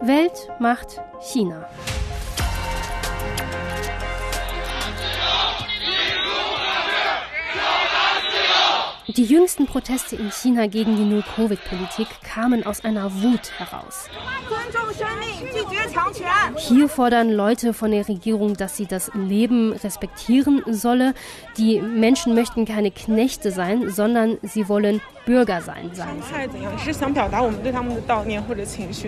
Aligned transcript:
Welt 0.00 0.48
macht 0.60 1.02
China. 1.20 1.68
Die 9.16 9.24
jüngsten 9.24 9.64
Proteste 9.64 10.16
in 10.16 10.30
China 10.30 10.66
gegen 10.66 10.96
die 10.96 11.04
Null-Covid-Politik 11.04 12.08
kamen 12.22 12.66
aus 12.66 12.84
einer 12.84 13.10
Wut 13.22 13.50
heraus. 13.56 14.04
Hier 16.56 16.88
fordern 16.90 17.30
Leute 17.30 17.72
von 17.72 17.90
der 17.90 18.06
Regierung, 18.06 18.54
dass 18.54 18.76
sie 18.76 18.84
das 18.84 19.10
Leben 19.14 19.72
respektieren 19.72 20.62
solle. 20.66 21.14
Die 21.56 21.80
Menschen 21.80 22.34
möchten 22.34 22.66
keine 22.66 22.90
Knechte 22.90 23.50
sein, 23.50 23.88
sondern 23.88 24.36
sie 24.42 24.68
wollen 24.68 25.00
Bürger 25.24 25.62
sein, 25.62 25.90
sagen. 25.94 26.22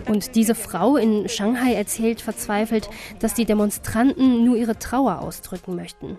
Und 0.06 0.34
diese 0.34 0.54
Frau 0.54 0.96
in 0.96 1.28
Shanghai 1.28 1.74
erzählt 1.74 2.22
verzweifelt, 2.22 2.88
dass 3.18 3.34
die 3.34 3.44
Demonstranten 3.44 4.46
nur 4.46 4.56
ihre 4.56 4.78
Trauer 4.78 5.20
ausdrücken 5.20 5.76
möchten. 5.76 6.16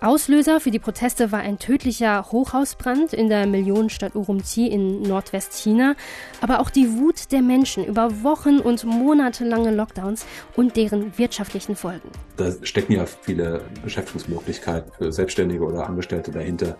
Auslöser 0.00 0.60
für 0.60 0.70
die 0.70 0.78
Proteste 0.78 1.32
war 1.32 1.40
ein 1.40 1.58
tödlicher 1.58 2.30
Hochhausbrand 2.30 3.12
in 3.12 3.28
der 3.28 3.46
Millionenstadt 3.46 4.14
Urumqi 4.14 4.66
in 4.66 5.02
Nordwestchina, 5.02 5.94
aber 6.40 6.60
auch 6.60 6.70
die 6.70 6.98
Wut 6.98 7.32
der 7.32 7.42
Menschen 7.42 7.84
über 7.84 8.22
Wochen 8.22 8.58
und 8.58 8.84
monatelange 8.84 9.74
Lockdowns 9.74 10.26
und 10.56 10.76
deren 10.76 11.16
wirtschaftlichen 11.18 11.76
Folgen. 11.76 12.08
Da 12.36 12.52
stecken 12.62 12.92
ja 12.92 13.06
viele 13.06 13.62
Beschäftigungsmöglichkeiten 13.82 14.92
für 14.96 15.12
Selbstständige 15.12 15.64
oder 15.64 15.86
Angestellte 15.86 16.30
dahinter. 16.30 16.76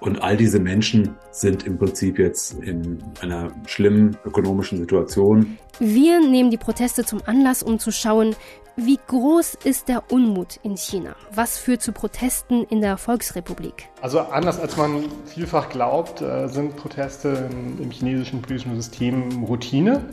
Und 0.00 0.22
all 0.22 0.36
diese 0.36 0.60
Menschen 0.60 1.16
sind 1.30 1.66
im 1.66 1.78
Prinzip 1.78 2.18
jetzt 2.18 2.54
in 2.62 3.02
einer 3.20 3.50
schlimmen 3.66 4.16
ökonomischen 4.24 4.78
Situation. 4.78 5.58
Wir 5.80 6.20
nehmen 6.20 6.50
die 6.50 6.56
Proteste 6.56 7.04
zum 7.04 7.20
Anlass, 7.26 7.62
um 7.62 7.78
zu 7.78 7.90
schauen, 7.90 8.34
wie 8.80 9.00
groß 9.08 9.56
ist 9.64 9.88
der 9.88 10.04
Unmut 10.12 10.60
in 10.62 10.76
China? 10.76 11.16
Was 11.34 11.58
führt 11.58 11.82
zu 11.82 11.90
Protesten 11.90 12.62
in 12.62 12.80
der 12.80 12.96
Volksrepublik? 12.96 13.88
Also 14.00 14.20
anders 14.20 14.60
als 14.60 14.76
man 14.76 15.02
vielfach 15.26 15.68
glaubt, 15.68 16.22
äh, 16.22 16.46
sind 16.46 16.76
Proteste 16.76 17.50
im 17.80 17.90
chinesischen 17.90 18.40
politischen 18.40 18.76
System 18.76 19.42
Routine. 19.42 20.04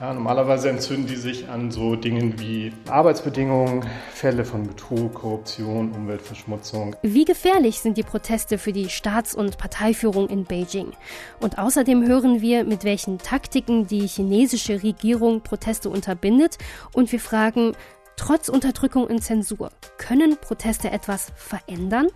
Ja, 0.00 0.14
normalerweise 0.14 0.70
entzünden 0.70 1.08
die 1.08 1.16
sich 1.16 1.48
an 1.48 1.72
so 1.72 1.96
Dingen 1.96 2.38
wie 2.38 2.72
Arbeitsbedingungen, 2.88 3.84
Fälle 4.12 4.44
von 4.44 4.64
Betrug, 4.64 5.14
Korruption, 5.14 5.90
Umweltverschmutzung. 5.90 6.94
Wie 7.02 7.24
gefährlich 7.24 7.80
sind 7.80 7.98
die 7.98 8.04
Proteste 8.04 8.58
für 8.58 8.72
die 8.72 8.90
Staats- 8.90 9.34
und 9.34 9.58
Parteiführung 9.58 10.28
in 10.28 10.44
Beijing? 10.44 10.92
Und 11.40 11.58
außerdem 11.58 12.06
hören 12.06 12.40
wir, 12.40 12.62
mit 12.62 12.84
welchen 12.84 13.18
Taktiken 13.18 13.88
die 13.88 14.06
chinesische 14.06 14.84
Regierung 14.84 15.40
Proteste 15.40 15.90
unterbindet. 15.90 16.58
Und 16.92 17.10
wir 17.10 17.18
fragen, 17.18 17.72
trotz 18.14 18.48
Unterdrückung 18.48 19.04
und 19.04 19.24
Zensur, 19.24 19.70
können 19.96 20.36
Proteste 20.36 20.92
etwas 20.92 21.32
verändern? 21.34 22.06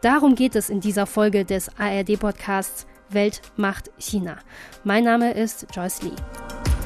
Darum 0.00 0.36
geht 0.36 0.54
es 0.54 0.70
in 0.70 0.78
dieser 0.78 1.06
Folge 1.06 1.44
des 1.44 1.76
ARD-Podcasts 1.76 2.86
Welt 3.08 3.42
macht 3.56 3.90
China. 3.98 4.38
Mein 4.84 5.02
Name 5.02 5.32
ist 5.32 5.66
Joyce 5.74 6.02
Lee. 6.02 6.79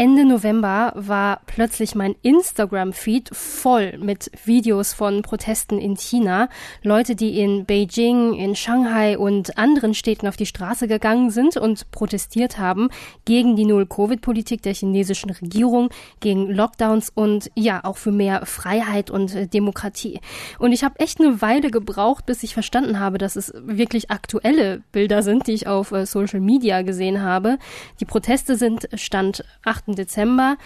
Ende 0.00 0.24
November 0.24 0.94
war 0.96 1.42
plötzlich 1.44 1.94
mein 1.94 2.16
Instagram-Feed 2.22 3.36
voll 3.36 3.98
mit 3.98 4.30
Videos 4.46 4.94
von 4.94 5.20
Protesten 5.20 5.78
in 5.78 5.94
China. 5.94 6.48
Leute, 6.82 7.14
die 7.14 7.38
in 7.38 7.66
Beijing, 7.66 8.32
in 8.32 8.56
Shanghai 8.56 9.18
und 9.18 9.58
anderen 9.58 9.92
Städten 9.92 10.26
auf 10.26 10.38
die 10.38 10.46
Straße 10.46 10.88
gegangen 10.88 11.30
sind 11.30 11.58
und 11.58 11.90
protestiert 11.90 12.56
haben 12.56 12.88
gegen 13.26 13.56
die 13.56 13.66
Null-Covid-Politik 13.66 14.62
der 14.62 14.72
chinesischen 14.72 15.32
Regierung, 15.32 15.90
gegen 16.20 16.50
Lockdowns 16.50 17.10
und 17.14 17.50
ja, 17.54 17.84
auch 17.84 17.98
für 17.98 18.10
mehr 18.10 18.46
Freiheit 18.46 19.10
und 19.10 19.34
äh, 19.34 19.48
Demokratie. 19.48 20.18
Und 20.58 20.72
ich 20.72 20.82
habe 20.82 20.98
echt 20.98 21.20
eine 21.20 21.42
Weile 21.42 21.70
gebraucht, 21.70 22.24
bis 22.24 22.42
ich 22.42 22.54
verstanden 22.54 23.00
habe, 23.00 23.18
dass 23.18 23.36
es 23.36 23.52
wirklich 23.54 24.10
aktuelle 24.10 24.82
Bilder 24.92 25.22
sind, 25.22 25.46
die 25.46 25.52
ich 25.52 25.66
auf 25.66 25.92
äh, 25.92 26.06
Social 26.06 26.40
Media 26.40 26.80
gesehen 26.80 27.20
habe. 27.20 27.58
Die 28.00 28.06
Proteste 28.06 28.56
sind 28.56 28.88
Stand 28.94 29.44
8 29.62 29.89
Dezember 29.94 30.56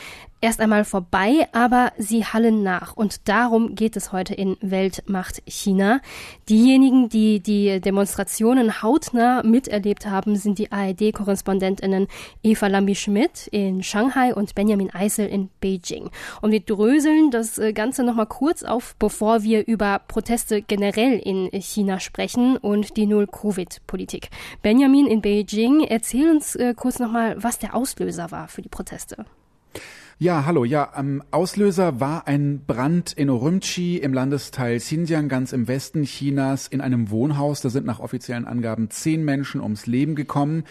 erst 0.44 0.60
einmal 0.60 0.84
vorbei, 0.84 1.48
aber 1.52 1.92
sie 1.96 2.26
hallen 2.26 2.62
nach. 2.62 2.94
Und 2.94 3.28
darum 3.28 3.74
geht 3.74 3.96
es 3.96 4.12
heute 4.12 4.34
in 4.34 4.58
Weltmacht 4.60 5.42
China. 5.46 6.00
Diejenigen, 6.50 7.08
die 7.08 7.40
die 7.40 7.80
Demonstrationen 7.80 8.82
hautnah 8.82 9.42
miterlebt 9.42 10.04
haben, 10.04 10.36
sind 10.36 10.58
die 10.58 10.70
ARD-Korrespondentinnen 10.70 12.08
Eva 12.42 12.66
Lambi-Schmidt 12.66 13.46
in 13.52 13.82
Shanghai 13.82 14.34
und 14.34 14.54
Benjamin 14.54 14.92
Eisel 14.92 15.28
in 15.28 15.48
Beijing. 15.60 16.10
Und 16.42 16.52
wir 16.52 16.60
dröseln 16.60 17.30
das 17.30 17.56
äh, 17.56 17.72
Ganze 17.72 18.04
nochmal 18.04 18.26
kurz 18.26 18.64
auf, 18.64 18.96
bevor 18.98 19.44
wir 19.44 19.66
über 19.66 19.98
Proteste 20.06 20.60
generell 20.60 21.18
in 21.18 21.48
China 21.62 22.00
sprechen 22.00 22.58
und 22.58 22.98
die 22.98 23.06
Null-Covid-Politik. 23.06 24.28
Benjamin 24.60 25.06
in 25.06 25.22
Beijing, 25.22 25.84
erzähl 25.84 26.28
uns 26.28 26.54
äh, 26.54 26.74
kurz 26.76 26.98
nochmal, 26.98 27.42
was 27.42 27.58
der 27.58 27.74
Auslöser 27.74 28.30
war 28.30 28.48
für 28.48 28.60
die 28.60 28.68
Proteste. 28.68 29.13
Ja, 30.20 30.46
hallo. 30.46 30.64
Ja, 30.64 30.92
ähm, 30.96 31.24
Auslöser 31.32 31.98
war 31.98 32.28
ein 32.28 32.62
Brand 32.64 33.12
in 33.12 33.28
Urumqi 33.28 33.96
im 33.98 34.14
Landesteil 34.14 34.78
Xinjiang, 34.78 35.28
ganz 35.28 35.52
im 35.52 35.66
Westen 35.66 36.04
Chinas, 36.04 36.68
in 36.68 36.80
einem 36.80 37.10
Wohnhaus. 37.10 37.62
Da 37.62 37.68
sind 37.68 37.84
nach 37.84 37.98
offiziellen 37.98 38.44
Angaben 38.44 38.90
zehn 38.90 39.24
Menschen 39.24 39.60
ums 39.60 39.86
Leben 39.86 40.14
gekommen. 40.14 40.64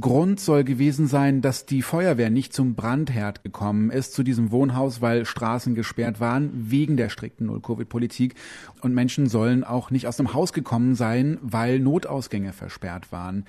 Grund 0.00 0.40
soll 0.40 0.64
gewesen 0.64 1.06
sein, 1.06 1.42
dass 1.42 1.64
die 1.64 1.82
Feuerwehr 1.82 2.28
nicht 2.28 2.52
zum 2.52 2.74
Brandherd 2.74 3.44
gekommen 3.44 3.90
ist, 3.90 4.14
zu 4.14 4.24
diesem 4.24 4.50
Wohnhaus, 4.50 5.00
weil 5.00 5.24
Straßen 5.26 5.76
gesperrt 5.76 6.18
waren, 6.18 6.50
wegen 6.52 6.96
der 6.96 7.08
strikten 7.08 7.46
Null-Covid-Politik. 7.46 8.34
Und 8.80 8.94
Menschen 8.94 9.28
sollen 9.28 9.62
auch 9.62 9.92
nicht 9.92 10.08
aus 10.08 10.16
dem 10.16 10.34
Haus 10.34 10.52
gekommen 10.52 10.96
sein, 10.96 11.38
weil 11.40 11.78
Notausgänge 11.78 12.52
versperrt 12.52 13.12
waren. 13.12 13.46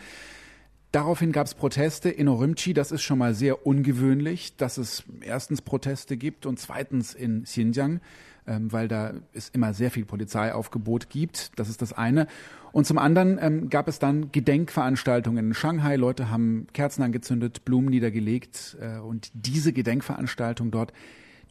Daraufhin 0.91 1.31
gab 1.31 1.45
es 1.45 1.53
Proteste 1.53 2.09
in 2.09 2.27
Urumqi. 2.27 2.73
Das 2.73 2.91
ist 2.91 3.03
schon 3.03 3.19
mal 3.19 3.35
sehr 3.35 3.67
ungewöhnlich, 3.67 4.55
dass 4.57 4.77
es 4.77 5.03
erstens 5.21 5.61
Proteste 5.61 6.17
gibt 6.17 6.47
und 6.47 6.59
zweitens 6.59 7.13
in 7.13 7.43
Xinjiang, 7.43 8.01
ähm, 8.47 8.71
weil 8.71 8.87
da 8.87 9.13
es 9.33 9.49
immer 9.49 9.75
sehr 9.75 9.91
viel 9.91 10.05
Polizeiaufgebot 10.05 11.09
gibt. 11.09 11.51
Das 11.59 11.69
ist 11.69 11.83
das 11.83 11.93
eine. 11.93 12.25
Und 12.71 12.87
zum 12.87 12.97
anderen 12.97 13.37
ähm, 13.39 13.69
gab 13.69 13.87
es 13.87 13.99
dann 13.99 14.31
Gedenkveranstaltungen 14.31 15.49
in 15.49 15.53
Shanghai. 15.53 15.95
Leute 15.95 16.31
haben 16.31 16.65
Kerzen 16.73 17.03
angezündet, 17.03 17.65
Blumen 17.65 17.89
niedergelegt 17.89 18.75
äh, 18.81 18.97
und 18.97 19.29
diese 19.33 19.73
Gedenkveranstaltung 19.73 20.71
dort 20.71 20.91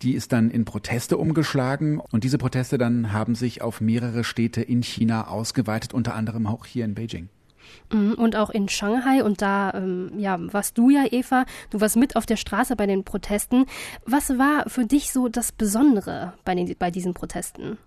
die 0.03 0.15
ist 0.15 0.33
dann 0.33 0.51
in 0.51 0.65
Proteste 0.65 1.17
umgeschlagen 1.17 1.99
und 1.99 2.23
diese 2.23 2.39
Proteste 2.39 2.79
dann 2.79 3.13
haben 3.13 3.35
sich 3.35 3.63
auf 3.63 3.81
mehrere 3.81 4.23
Städte 4.23 4.63
in 4.63 4.83
China 4.83 5.27
ausgeweitet, 5.27 5.93
unter 5.93 6.15
anderem 6.15 6.47
auch 6.47 6.67
hier 6.67 6.85
in 6.85 6.95
Beijing. 6.95 7.29
Mhm, 7.93 8.15
und 8.15 8.37
auch 8.37 8.51
in 8.51 8.69
Shanghai. 8.69 9.23
Und 9.23 9.43
da 9.43 9.73
ähm, 9.75 10.13
ja, 10.19 10.39
warst 10.53 10.79
du 10.79 10.91
ja, 10.91 11.05
Eva. 11.11 11.45
Du 11.71 11.81
warst 11.81 11.97
mit 11.97 12.17
auf 12.17 12.27
der 12.27 12.37
Straße 12.37 12.77
bei 12.77 12.87
den 12.87 13.05
Protesten. 13.05 13.67
Was 14.05 14.39
war 14.39 14.69
für 14.69 14.85
dich 14.85 15.13
so 15.13 15.29
das 15.29 15.53
Besondere 15.53 16.35
bei, 16.45 16.55
den, 16.55 16.75
bei 16.79 16.91
diesen 16.91 17.15
Protesten? 17.15 17.79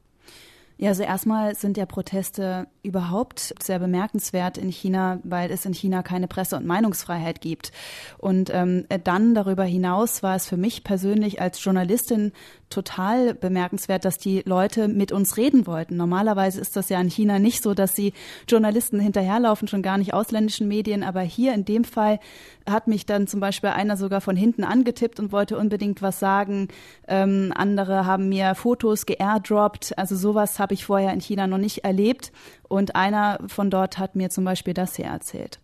Ja, 0.81 0.89
also 0.89 1.03
erstmal 1.03 1.53
sind 1.53 1.77
ja 1.77 1.85
Proteste 1.85 2.65
überhaupt 2.81 3.53
sehr 3.61 3.77
bemerkenswert 3.77 4.57
in 4.57 4.69
China, 4.69 5.19
weil 5.23 5.51
es 5.51 5.63
in 5.63 5.75
China 5.75 6.01
keine 6.01 6.27
Presse- 6.27 6.55
und 6.55 6.65
Meinungsfreiheit 6.65 7.39
gibt. 7.39 7.71
Und 8.17 8.49
ähm, 8.51 8.87
dann 9.03 9.35
darüber 9.35 9.63
hinaus 9.63 10.23
war 10.23 10.35
es 10.35 10.47
für 10.47 10.57
mich 10.57 10.83
persönlich 10.83 11.39
als 11.39 11.63
Journalistin 11.63 12.31
total 12.71 13.35
bemerkenswert, 13.35 14.05
dass 14.05 14.17
die 14.17 14.41
Leute 14.45 14.87
mit 14.87 15.11
uns 15.11 15.37
reden 15.37 15.67
wollten. 15.67 15.97
Normalerweise 15.97 16.59
ist 16.59 16.75
das 16.75 16.89
ja 16.89 16.99
in 16.99 17.09
China 17.09 17.37
nicht 17.37 17.61
so, 17.61 17.75
dass 17.75 17.95
sie 17.95 18.13
Journalisten 18.47 18.99
hinterherlaufen, 18.99 19.67
schon 19.67 19.83
gar 19.83 19.99
nicht 19.99 20.15
ausländischen 20.15 20.67
Medien. 20.67 21.03
Aber 21.03 21.21
hier 21.21 21.53
in 21.53 21.65
dem 21.65 21.83
Fall 21.83 22.19
hat 22.67 22.87
mich 22.87 23.05
dann 23.05 23.27
zum 23.27 23.39
Beispiel 23.39 23.69
einer 23.69 23.97
sogar 23.97 24.21
von 24.21 24.35
hinten 24.35 24.63
angetippt 24.63 25.19
und 25.19 25.31
wollte 25.31 25.57
unbedingt 25.57 26.01
was 26.01 26.19
sagen. 26.19 26.69
Ähm, 27.07 27.53
andere 27.55 28.05
haben 28.05 28.29
mir 28.29 28.55
Fotos 28.55 29.05
geairdroppt. 29.05 29.97
Also 29.97 30.15
sowas 30.15 30.57
habe 30.57 30.70
habe 30.71 30.75
ich 30.75 30.85
vorher 30.85 31.11
in 31.11 31.19
China 31.19 31.47
noch 31.47 31.57
nicht 31.57 31.83
erlebt. 31.83 32.31
Und 32.69 32.95
einer 32.95 33.39
von 33.47 33.69
dort 33.69 33.97
hat 33.97 34.15
mir 34.15 34.29
zum 34.29 34.45
Beispiel 34.45 34.73
das 34.73 34.95
hier 34.95 35.03
erzählt. 35.03 35.59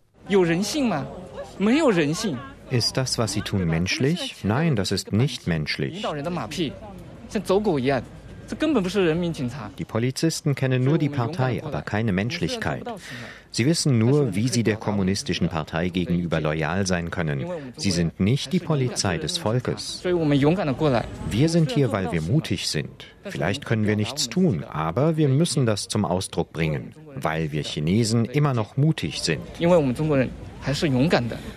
Ist 2.68 2.98
das, 2.98 3.16
was 3.16 3.32
sie 3.32 3.40
tun, 3.40 3.64
menschlich? 3.64 4.36
Nein, 4.44 4.76
das 4.76 4.92
ist 4.92 5.10
nicht 5.10 5.46
menschlich. 5.46 6.02
Die 9.78 9.84
Polizisten 9.84 10.54
kennen 10.54 10.84
nur 10.84 10.98
die 10.98 11.08
Partei, 11.08 11.62
aber 11.62 11.82
keine 11.82 12.12
Menschlichkeit. 12.12 12.84
Sie 13.50 13.66
wissen 13.66 13.98
nur, 13.98 14.34
wie 14.34 14.48
sie 14.48 14.62
der 14.62 14.76
kommunistischen 14.76 15.48
Partei 15.48 15.88
gegenüber 15.88 16.40
loyal 16.40 16.86
sein 16.86 17.10
können. 17.10 17.46
Sie 17.76 17.90
sind 17.90 18.20
nicht 18.20 18.52
die 18.52 18.58
Polizei 18.58 19.18
des 19.18 19.38
Volkes. 19.38 20.02
Wir 21.30 21.48
sind 21.48 21.72
hier, 21.72 21.92
weil 21.92 22.12
wir 22.12 22.22
mutig 22.22 22.68
sind. 22.68 23.06
Vielleicht 23.24 23.64
können 23.64 23.86
wir 23.86 23.96
nichts 23.96 24.28
tun, 24.28 24.64
aber 24.64 25.16
wir 25.16 25.28
müssen 25.28 25.66
das 25.66 25.88
zum 25.88 26.04
Ausdruck 26.04 26.52
bringen, 26.52 26.94
weil 27.14 27.52
wir 27.52 27.62
Chinesen 27.62 28.24
immer 28.24 28.54
noch 28.54 28.76
mutig 28.76 29.22
sind. 29.22 29.42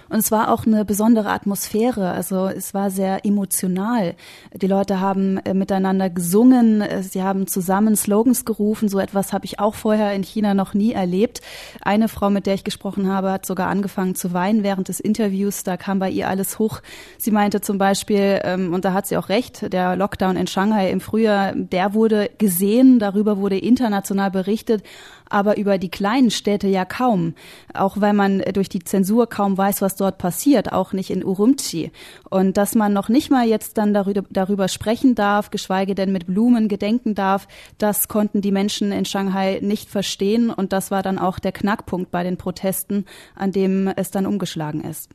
Und 0.09 0.19
es 0.19 0.31
war 0.31 0.51
auch 0.51 0.65
eine 0.65 0.85
besondere 0.85 1.29
Atmosphäre. 1.29 2.11
Also 2.11 2.47
es 2.47 2.73
war 2.73 2.89
sehr 2.89 3.25
emotional. 3.25 4.15
Die 4.53 4.67
Leute 4.67 4.99
haben 4.99 5.37
äh, 5.37 5.53
miteinander 5.53 6.09
gesungen, 6.09 6.81
äh, 6.81 7.03
sie 7.03 7.21
haben 7.23 7.47
zusammen 7.47 7.95
Slogans 7.95 8.45
gerufen. 8.45 8.89
So 8.89 8.99
etwas 8.99 9.33
habe 9.33 9.45
ich 9.45 9.59
auch 9.59 9.75
vorher 9.75 10.13
in 10.13 10.23
China 10.23 10.53
noch 10.53 10.73
nie 10.73 10.93
erlebt. 10.93 11.41
Eine 11.81 12.07
Frau, 12.07 12.29
mit 12.29 12.45
der 12.45 12.53
ich 12.53 12.63
gesprochen 12.63 13.07
habe, 13.07 13.31
hat 13.31 13.45
sogar 13.45 13.67
angefangen 13.67 14.15
zu 14.15 14.33
weinen 14.33 14.63
während 14.63 14.87
des 14.87 14.99
Interviews. 14.99 15.63
Da 15.63 15.77
kam 15.77 15.99
bei 15.99 16.09
ihr 16.09 16.27
alles 16.29 16.59
hoch. 16.59 16.81
Sie 17.17 17.31
meinte 17.31 17.61
zum 17.61 17.77
Beispiel, 17.77 18.39
ähm, 18.43 18.73
und 18.73 18.85
da 18.85 18.93
hat 18.93 19.07
sie 19.07 19.17
auch 19.17 19.29
recht, 19.29 19.71
der 19.73 19.95
Lockdown 19.95 20.37
in 20.37 20.47
Shanghai 20.47 20.91
im 20.91 21.01
Frühjahr, 21.01 21.53
der 21.55 21.93
wurde 21.93 22.29
gesehen, 22.37 22.99
darüber 22.99 23.37
wurde 23.37 23.57
international 23.57 24.31
berichtet 24.31 24.83
aber 25.31 25.57
über 25.57 25.77
die 25.77 25.89
kleinen 25.89 26.29
Städte 26.29 26.67
ja 26.67 26.85
kaum. 26.85 27.33
Auch 27.73 27.99
weil 27.99 28.13
man 28.13 28.39
durch 28.53 28.69
die 28.69 28.83
Zensur 28.83 29.00
kaum 29.27 29.57
weiß, 29.57 29.81
was 29.81 29.95
dort 29.95 30.17
passiert, 30.17 30.71
auch 30.71 30.93
nicht 30.93 31.09
in 31.09 31.23
Urumqi. 31.23 31.91
Und 32.29 32.57
dass 32.57 32.75
man 32.75 32.93
noch 32.93 33.09
nicht 33.09 33.31
mal 33.31 33.47
jetzt 33.47 33.77
dann 33.77 33.93
darüber, 33.93 34.23
darüber 34.29 34.67
sprechen 34.67 35.15
darf, 35.15 35.49
geschweige 35.49 35.95
denn 35.95 36.11
mit 36.11 36.27
Blumen 36.27 36.67
gedenken 36.67 37.15
darf, 37.15 37.47
das 37.77 38.07
konnten 38.07 38.41
die 38.41 38.51
Menschen 38.51 38.91
in 38.91 39.05
Shanghai 39.05 39.59
nicht 39.61 39.89
verstehen. 39.89 40.49
Und 40.49 40.73
das 40.73 40.91
war 40.91 41.03
dann 41.03 41.19
auch 41.19 41.39
der 41.39 41.51
Knackpunkt 41.51 42.11
bei 42.11 42.23
den 42.23 42.37
Protesten, 42.37 43.05
an 43.35 43.51
dem 43.51 43.87
es 43.87 44.11
dann 44.11 44.25
umgeschlagen 44.25 44.81
ist. 44.81 45.09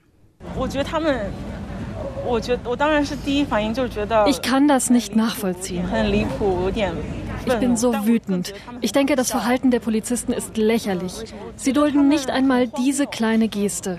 Ich 4.28 4.42
kann 4.42 4.68
das 4.68 4.90
nicht 4.90 5.16
nachvollziehen. 5.16 5.88
Ich 7.46 7.54
bin 7.54 7.76
so 7.76 7.92
wütend. 8.06 8.52
Ich 8.80 8.92
denke, 8.92 9.14
das 9.14 9.30
Verhalten 9.30 9.70
der 9.70 9.80
Polizisten 9.80 10.32
ist 10.32 10.56
lächerlich. 10.56 11.14
Sie 11.54 11.72
dulden 11.72 12.08
nicht 12.08 12.30
einmal 12.30 12.66
diese 12.66 13.06
kleine 13.06 13.48
Geste. 13.48 13.98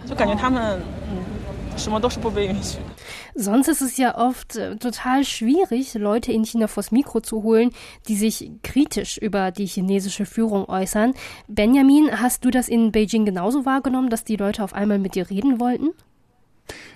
Sonst 3.36 3.68
ist 3.68 3.82
es 3.82 3.98
ja 3.98 4.18
oft 4.18 4.56
äh, 4.56 4.78
total 4.78 5.24
schwierig, 5.24 5.94
Leute 5.94 6.32
in 6.32 6.44
China 6.44 6.68
vors 6.68 6.92
Mikro 6.92 7.22
zu 7.22 7.44
holen, 7.44 7.70
die 8.08 8.16
sich 8.16 8.50
kritisch 8.64 9.20
über 9.20 9.52
die 9.52 9.68
chinesische 9.68 10.26
Führung 10.26 10.68
äußern. 10.68 11.14
Benjamin, 11.48 12.20
hast 12.20 12.44
du 12.44 12.50
das 12.50 12.68
in 12.68 12.92
Beijing 12.92 13.26
genauso 13.26 13.66
wahrgenommen, 13.66 14.10
dass 14.10 14.24
die 14.24 14.38
Leute 14.38 14.64
auf 14.64 14.74
einmal 14.74 14.98
mit 14.98 15.14
dir 15.14 15.30
reden 15.30 15.60
wollten? 15.60 15.92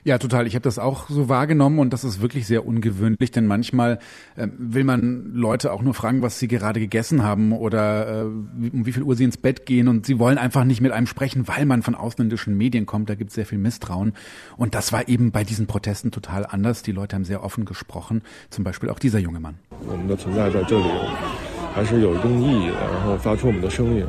Ja, 0.04 0.18
total. 0.18 0.48
Ich 0.48 0.56
habe 0.56 0.64
das 0.64 0.80
auch 0.80 1.10
so 1.10 1.30
wahrgenommen 1.30 1.80
und 1.80 1.94
das 1.94 2.04
ist 2.04 2.22
wirklich 2.22 2.48
sehr 2.48 2.66
ungewöhnlich, 2.66 3.32
denn 3.32 3.48
manchmal 3.48 4.00
äh, 4.36 4.48
will 4.58 4.84
man 4.84 5.32
Leute 5.34 5.72
auch 5.72 5.82
nur 5.82 5.94
fragen, 5.94 6.22
was 6.22 6.40
sie 6.40 6.48
gerade 6.48 6.80
gegessen 6.80 7.24
haben 7.24 7.52
oder 7.52 8.22
äh, 8.22 8.24
um 8.24 8.86
wie 8.86 8.92
viel 8.92 9.04
Uhr 9.04 9.16
sie 9.16 9.24
ins 9.24 9.38
Bett 9.38 9.66
gehen 9.66 9.88
und 9.88 10.06
sie 10.06 10.20
wollen 10.20 10.38
einfach 10.38 10.64
nicht 10.64 10.82
mit 10.82 10.92
einem 10.92 11.08
sprechen, 11.08 11.48
weil 11.48 11.66
man 11.66 11.84
von 11.84 11.96
ausländischen 11.96 12.58
Medien 12.58 12.86
kommt. 12.86 13.10
Da 13.10 13.16
gibt 13.16 13.30
es 13.30 13.36
sehr 13.36 13.46
viel 13.46 13.58
Misstrauen 13.58 14.14
und 14.58 14.76
das 14.76 14.92
war 14.92 15.08
eben 15.08 15.32
bei 15.32 15.44
diesen 15.44 15.68
Protesten 15.68 16.12
total 16.12 16.46
anders. 16.46 16.82
Die 16.84 16.92
Leute 16.92 17.16
haben 17.16 17.26
sehr 17.26 17.44
offen 17.44 17.66
gesprochen, 17.66 18.22
zum 18.50 18.64
Beispiel 18.64 18.90
auch 18.90 19.00
dieser 19.00 19.20
junge 19.20 19.40
Mann. 19.40 19.56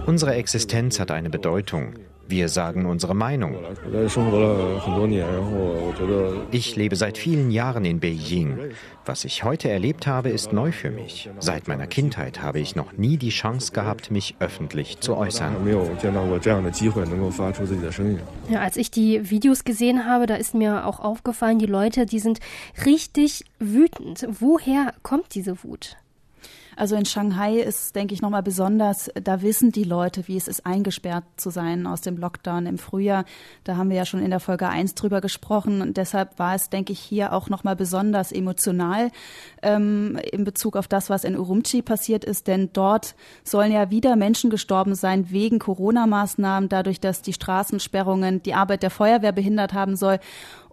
Unsere 0.06 0.34
Existenz 0.34 0.98
hat 0.98 1.10
eine 1.10 1.30
Bedeutung. 1.30 1.94
Wir 2.28 2.48
sagen 2.48 2.86
unsere 2.86 3.14
Meinung. 3.14 3.56
Ich 6.50 6.76
lebe 6.76 6.96
seit 6.96 7.18
vielen 7.18 7.50
Jahren 7.50 7.84
in 7.84 8.00
Beijing. 8.00 8.58
Was 9.04 9.24
ich 9.24 9.44
heute 9.44 9.68
erlebt 9.68 10.06
habe, 10.06 10.28
ist 10.28 10.52
neu 10.52 10.72
für 10.72 10.90
mich. 10.90 11.28
Seit 11.40 11.68
meiner 11.68 11.86
Kindheit 11.86 12.40
habe 12.40 12.60
ich 12.60 12.76
noch 12.76 12.92
nie 12.92 13.16
die 13.16 13.30
Chance 13.30 13.72
gehabt, 13.72 14.10
mich 14.10 14.36
öffentlich 14.38 15.00
zu 15.00 15.16
äußern. 15.16 15.56
Ja, 18.48 18.60
als 18.60 18.76
ich 18.76 18.90
die 18.90 19.30
Videos 19.30 19.64
gesehen 19.64 20.06
habe, 20.06 20.26
da 20.26 20.36
ist 20.36 20.54
mir 20.54 20.86
auch 20.86 21.00
aufgefallen, 21.00 21.58
die 21.58 21.66
Leute, 21.66 22.06
die 22.06 22.20
sind 22.20 22.38
richtig 22.86 23.44
wütend. 23.58 24.26
Woher 24.40 24.94
kommt 25.02 25.34
diese 25.34 25.62
Wut? 25.64 25.96
Also 26.82 26.96
in 26.96 27.04
Shanghai 27.04 27.60
ist, 27.60 27.94
denke 27.94 28.12
ich, 28.12 28.22
nochmal 28.22 28.42
besonders, 28.42 29.08
da 29.14 29.40
wissen 29.40 29.70
die 29.70 29.84
Leute, 29.84 30.26
wie 30.26 30.36
es 30.36 30.48
ist, 30.48 30.66
eingesperrt 30.66 31.22
zu 31.36 31.50
sein 31.50 31.86
aus 31.86 32.00
dem 32.00 32.16
Lockdown 32.16 32.66
im 32.66 32.76
Frühjahr. 32.76 33.24
Da 33.62 33.76
haben 33.76 33.88
wir 33.88 33.96
ja 33.96 34.04
schon 34.04 34.20
in 34.20 34.30
der 34.30 34.40
Folge 34.40 34.68
1 34.68 34.96
drüber 34.96 35.20
gesprochen. 35.20 35.80
Und 35.80 35.96
deshalb 35.96 36.40
war 36.40 36.56
es, 36.56 36.70
denke 36.70 36.92
ich, 36.92 36.98
hier 36.98 37.34
auch 37.34 37.48
nochmal 37.48 37.76
besonders 37.76 38.32
emotional 38.32 39.12
ähm, 39.62 40.18
in 40.32 40.42
Bezug 40.42 40.76
auf 40.76 40.88
das, 40.88 41.08
was 41.08 41.22
in 41.22 41.38
Urumqi 41.38 41.82
passiert 41.82 42.24
ist. 42.24 42.48
Denn 42.48 42.70
dort 42.72 43.14
sollen 43.44 43.70
ja 43.70 43.90
wieder 43.90 44.16
Menschen 44.16 44.50
gestorben 44.50 44.96
sein 44.96 45.30
wegen 45.30 45.60
Corona-Maßnahmen, 45.60 46.68
dadurch, 46.68 46.98
dass 46.98 47.22
die 47.22 47.32
Straßensperrungen 47.32 48.42
die 48.42 48.54
Arbeit 48.54 48.82
der 48.82 48.90
Feuerwehr 48.90 49.30
behindert 49.30 49.72
haben 49.72 49.94
soll. 49.94 50.18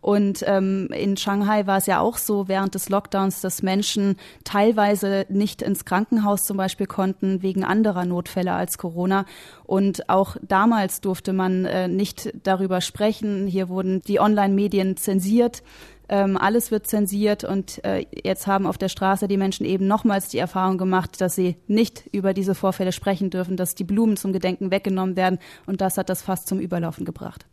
Und 0.01 0.43
ähm, 0.47 0.89
in 0.91 1.17
Shanghai 1.17 1.67
war 1.67 1.77
es 1.77 1.85
ja 1.85 1.99
auch 1.99 2.17
so 2.17 2.47
während 2.47 2.75
des 2.75 2.89
Lockdowns, 2.89 3.41
dass 3.41 3.61
Menschen 3.63 4.15
teilweise 4.43 5.25
nicht 5.29 5.61
ins 5.61 5.85
Krankenhaus 5.85 6.45
zum 6.45 6.57
Beispiel 6.57 6.87
konnten 6.87 7.41
wegen 7.41 7.63
anderer 7.63 8.05
Notfälle 8.05 8.53
als 8.53 8.77
Corona. 8.77 9.25
Und 9.65 10.09
auch 10.09 10.37
damals 10.41 11.01
durfte 11.01 11.33
man 11.33 11.65
äh, 11.65 11.87
nicht 11.87 12.33
darüber 12.43 12.81
sprechen. 12.81 13.47
Hier 13.47 13.69
wurden 13.69 14.01
die 14.01 14.19
Online-Medien 14.19 14.97
zensiert. 14.97 15.63
Ähm, 16.11 16.37
alles 16.37 16.71
wird 16.71 16.87
zensiert 16.87 17.43
und 17.43 17.83
äh, 17.85 18.03
jetzt 18.23 18.47
haben 18.47 18.65
auf 18.65 18.79
der 18.79 18.89
Straße 18.89 19.27
die 19.27 19.37
Menschen 19.37 19.63
eben 19.63 19.85
nochmals 19.85 20.27
die 20.27 20.39
Erfahrung 20.39 20.79
gemacht, 20.79 21.21
dass 21.21 21.35
sie 21.35 21.55
nicht 21.67 22.09
über 22.11 22.33
diese 22.33 22.55
Vorfälle 22.55 22.91
sprechen 22.91 23.29
dürfen, 23.29 23.57
dass 23.57 23.75
die 23.75 23.83
Blumen 23.83 24.17
zum 24.17 24.33
Gedenken 24.33 24.71
weggenommen 24.71 25.15
werden 25.15 25.37
und 25.67 25.81
das 25.81 25.99
hat 25.99 26.09
das 26.09 26.23
fast 26.23 26.47
zum 26.47 26.59
Überlaufen 26.59 27.05
gebracht. 27.05 27.45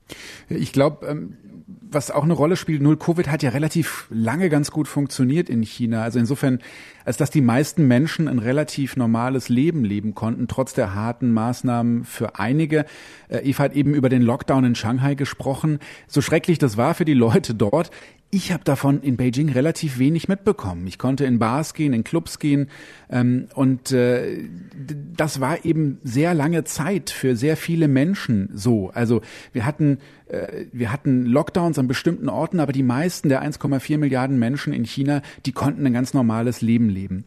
Ich 0.49 0.73
glaube, 0.73 1.07
ähm, 1.07 1.37
was 1.97 2.11
auch 2.11 2.25
eine 2.25 2.35
Rolle 2.35 2.57
spielt, 2.57 2.83
Null 2.83 2.99
Covid 2.99 3.29
hat 3.29 3.43
ja 3.43 3.51
relativ 3.51 4.07
lange 4.11 4.51
ganz 4.51 4.71
gut 4.71 4.87
funktioniert 4.87 5.49
in 5.49 5.63
China. 5.63 6.03
Also 6.03 6.19
insofern, 6.19 6.61
als 7.07 7.17
dass 7.17 7.31
die 7.31 7.41
meisten 7.41 7.89
Menschen 7.89 8.29
ein 8.29 8.39
relativ 8.39 8.97
normales 8.97 9.49
Leben 9.49 9.83
leben 9.83 10.15
konnten, 10.15 10.47
trotz 10.47 10.75
der 10.75 10.95
harten 10.95 11.33
Maßnahmen 11.33 12.05
für 12.05 12.39
einige. 12.39 12.85
Äh, 13.29 13.39
Eva 13.49 13.65
hat 13.65 13.75
eben 13.75 13.95
über 13.95 14.11
den 14.11 14.21
Lockdown 14.21 14.65
in 14.65 14.75
Shanghai 14.75 15.15
gesprochen. 15.15 15.79
So 16.07 16.21
schrecklich 16.21 16.59
das 16.59 16.77
war 16.77 16.93
für 16.93 17.07
die 17.07 17.15
Leute 17.15 17.55
dort. 17.55 17.91
Ich 18.31 18.53
habe 18.53 18.65
davon 18.65 19.03
in 19.03 19.17
Beijing 19.17 19.51
relativ 19.51 19.99
wenig 19.99 20.27
mitbekommen. 20.27 20.87
Ich 20.89 20.99
konnte 20.99 21.25
in 21.25 21.39
Bars 21.39 21.75
gehen, 21.75 21.93
in 21.93 22.03
Clubs 22.03 22.41
gehen 22.41 22.69
ähm, 23.09 23.49
und 23.55 23.93
äh, 23.93 24.39
das 25.17 25.41
war 25.41 25.65
eben 25.65 26.01
sehr 26.03 26.35
lange 26.35 26.65
Zeit 26.65 27.11
für 27.11 27.37
sehr 27.37 27.57
viele 27.57 27.87
Menschen 27.87 28.51
so. 28.53 28.91
Also 28.91 29.23
wir 29.53 29.65
hatten 29.65 29.99
äh, 30.27 30.67
wir 30.73 30.93
hatten 30.93 31.25
Lockdowns 31.25 31.79
an 31.79 31.87
bestimmten 31.87 32.29
Orten, 32.29 32.59
aber 32.59 32.73
die 32.73 32.83
meisten 32.83 33.29
der 33.29 33.45
1,4 33.45 33.97
Milliarden 33.97 34.39
Menschen 34.39 34.73
in 34.73 34.85
China, 34.85 35.23
die 35.47 35.53
konnten 35.53 35.87
ein 35.87 35.93
ganz 35.93 36.13
normales 36.13 36.61
Leben 36.63 36.89
leben. 36.89 37.25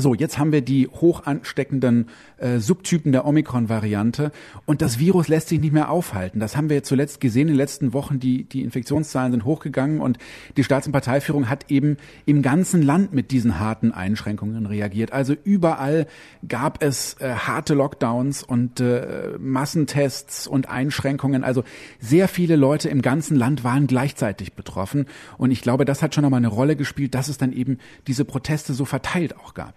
So, 0.00 0.14
jetzt 0.14 0.38
haben 0.38 0.52
wir 0.52 0.60
die 0.60 0.86
hoch 0.86 1.26
ansteckenden 1.26 2.06
äh, 2.36 2.60
Subtypen 2.60 3.10
der 3.10 3.26
Omikron-Variante 3.26 4.30
und 4.64 4.80
das 4.80 5.00
Virus 5.00 5.26
lässt 5.26 5.48
sich 5.48 5.60
nicht 5.60 5.72
mehr 5.72 5.90
aufhalten. 5.90 6.38
Das 6.38 6.56
haben 6.56 6.70
wir 6.70 6.84
zuletzt 6.84 7.20
gesehen 7.20 7.48
in 7.48 7.54
den 7.54 7.56
letzten 7.56 7.92
Wochen. 7.92 8.20
Die, 8.20 8.44
die 8.44 8.62
Infektionszahlen 8.62 9.32
sind 9.32 9.44
hochgegangen 9.44 10.00
und 10.00 10.18
die 10.56 10.62
Staats- 10.62 10.86
und 10.86 10.92
Parteiführung 10.92 11.48
hat 11.48 11.68
eben 11.68 11.96
im 12.26 12.42
ganzen 12.42 12.80
Land 12.80 13.12
mit 13.12 13.32
diesen 13.32 13.58
harten 13.58 13.90
Einschränkungen 13.90 14.66
reagiert. 14.66 15.12
Also 15.12 15.34
überall 15.42 16.06
gab 16.46 16.80
es 16.80 17.14
äh, 17.14 17.34
harte 17.34 17.74
Lockdowns 17.74 18.44
und 18.44 18.78
äh, 18.78 19.36
Massentests 19.40 20.46
und 20.46 20.68
Einschränkungen. 20.68 21.42
Also 21.42 21.64
sehr 21.98 22.28
viele 22.28 22.54
Leute 22.54 22.88
im 22.88 23.02
ganzen 23.02 23.36
Land 23.36 23.64
waren 23.64 23.88
gleichzeitig 23.88 24.52
betroffen 24.52 25.06
und 25.38 25.50
ich 25.50 25.60
glaube, 25.60 25.84
das 25.84 26.02
hat 26.02 26.14
schon 26.14 26.22
nochmal 26.22 26.38
eine 26.38 26.46
Rolle 26.46 26.76
gespielt, 26.76 27.16
dass 27.16 27.26
es 27.26 27.36
dann 27.36 27.52
eben 27.52 27.78
diese 28.06 28.24
Proteste 28.24 28.74
so 28.74 28.84
verteilt 28.84 29.36
auch 29.36 29.54
gab. 29.54 29.74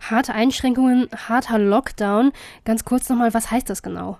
Harte 0.00 0.34
Einschränkungen, 0.34 1.08
harter 1.28 1.58
Lockdown. 1.58 2.32
Ganz 2.64 2.84
kurz 2.84 3.08
nochmal, 3.08 3.34
was 3.34 3.50
heißt 3.50 3.68
das 3.68 3.82
genau? 3.82 4.18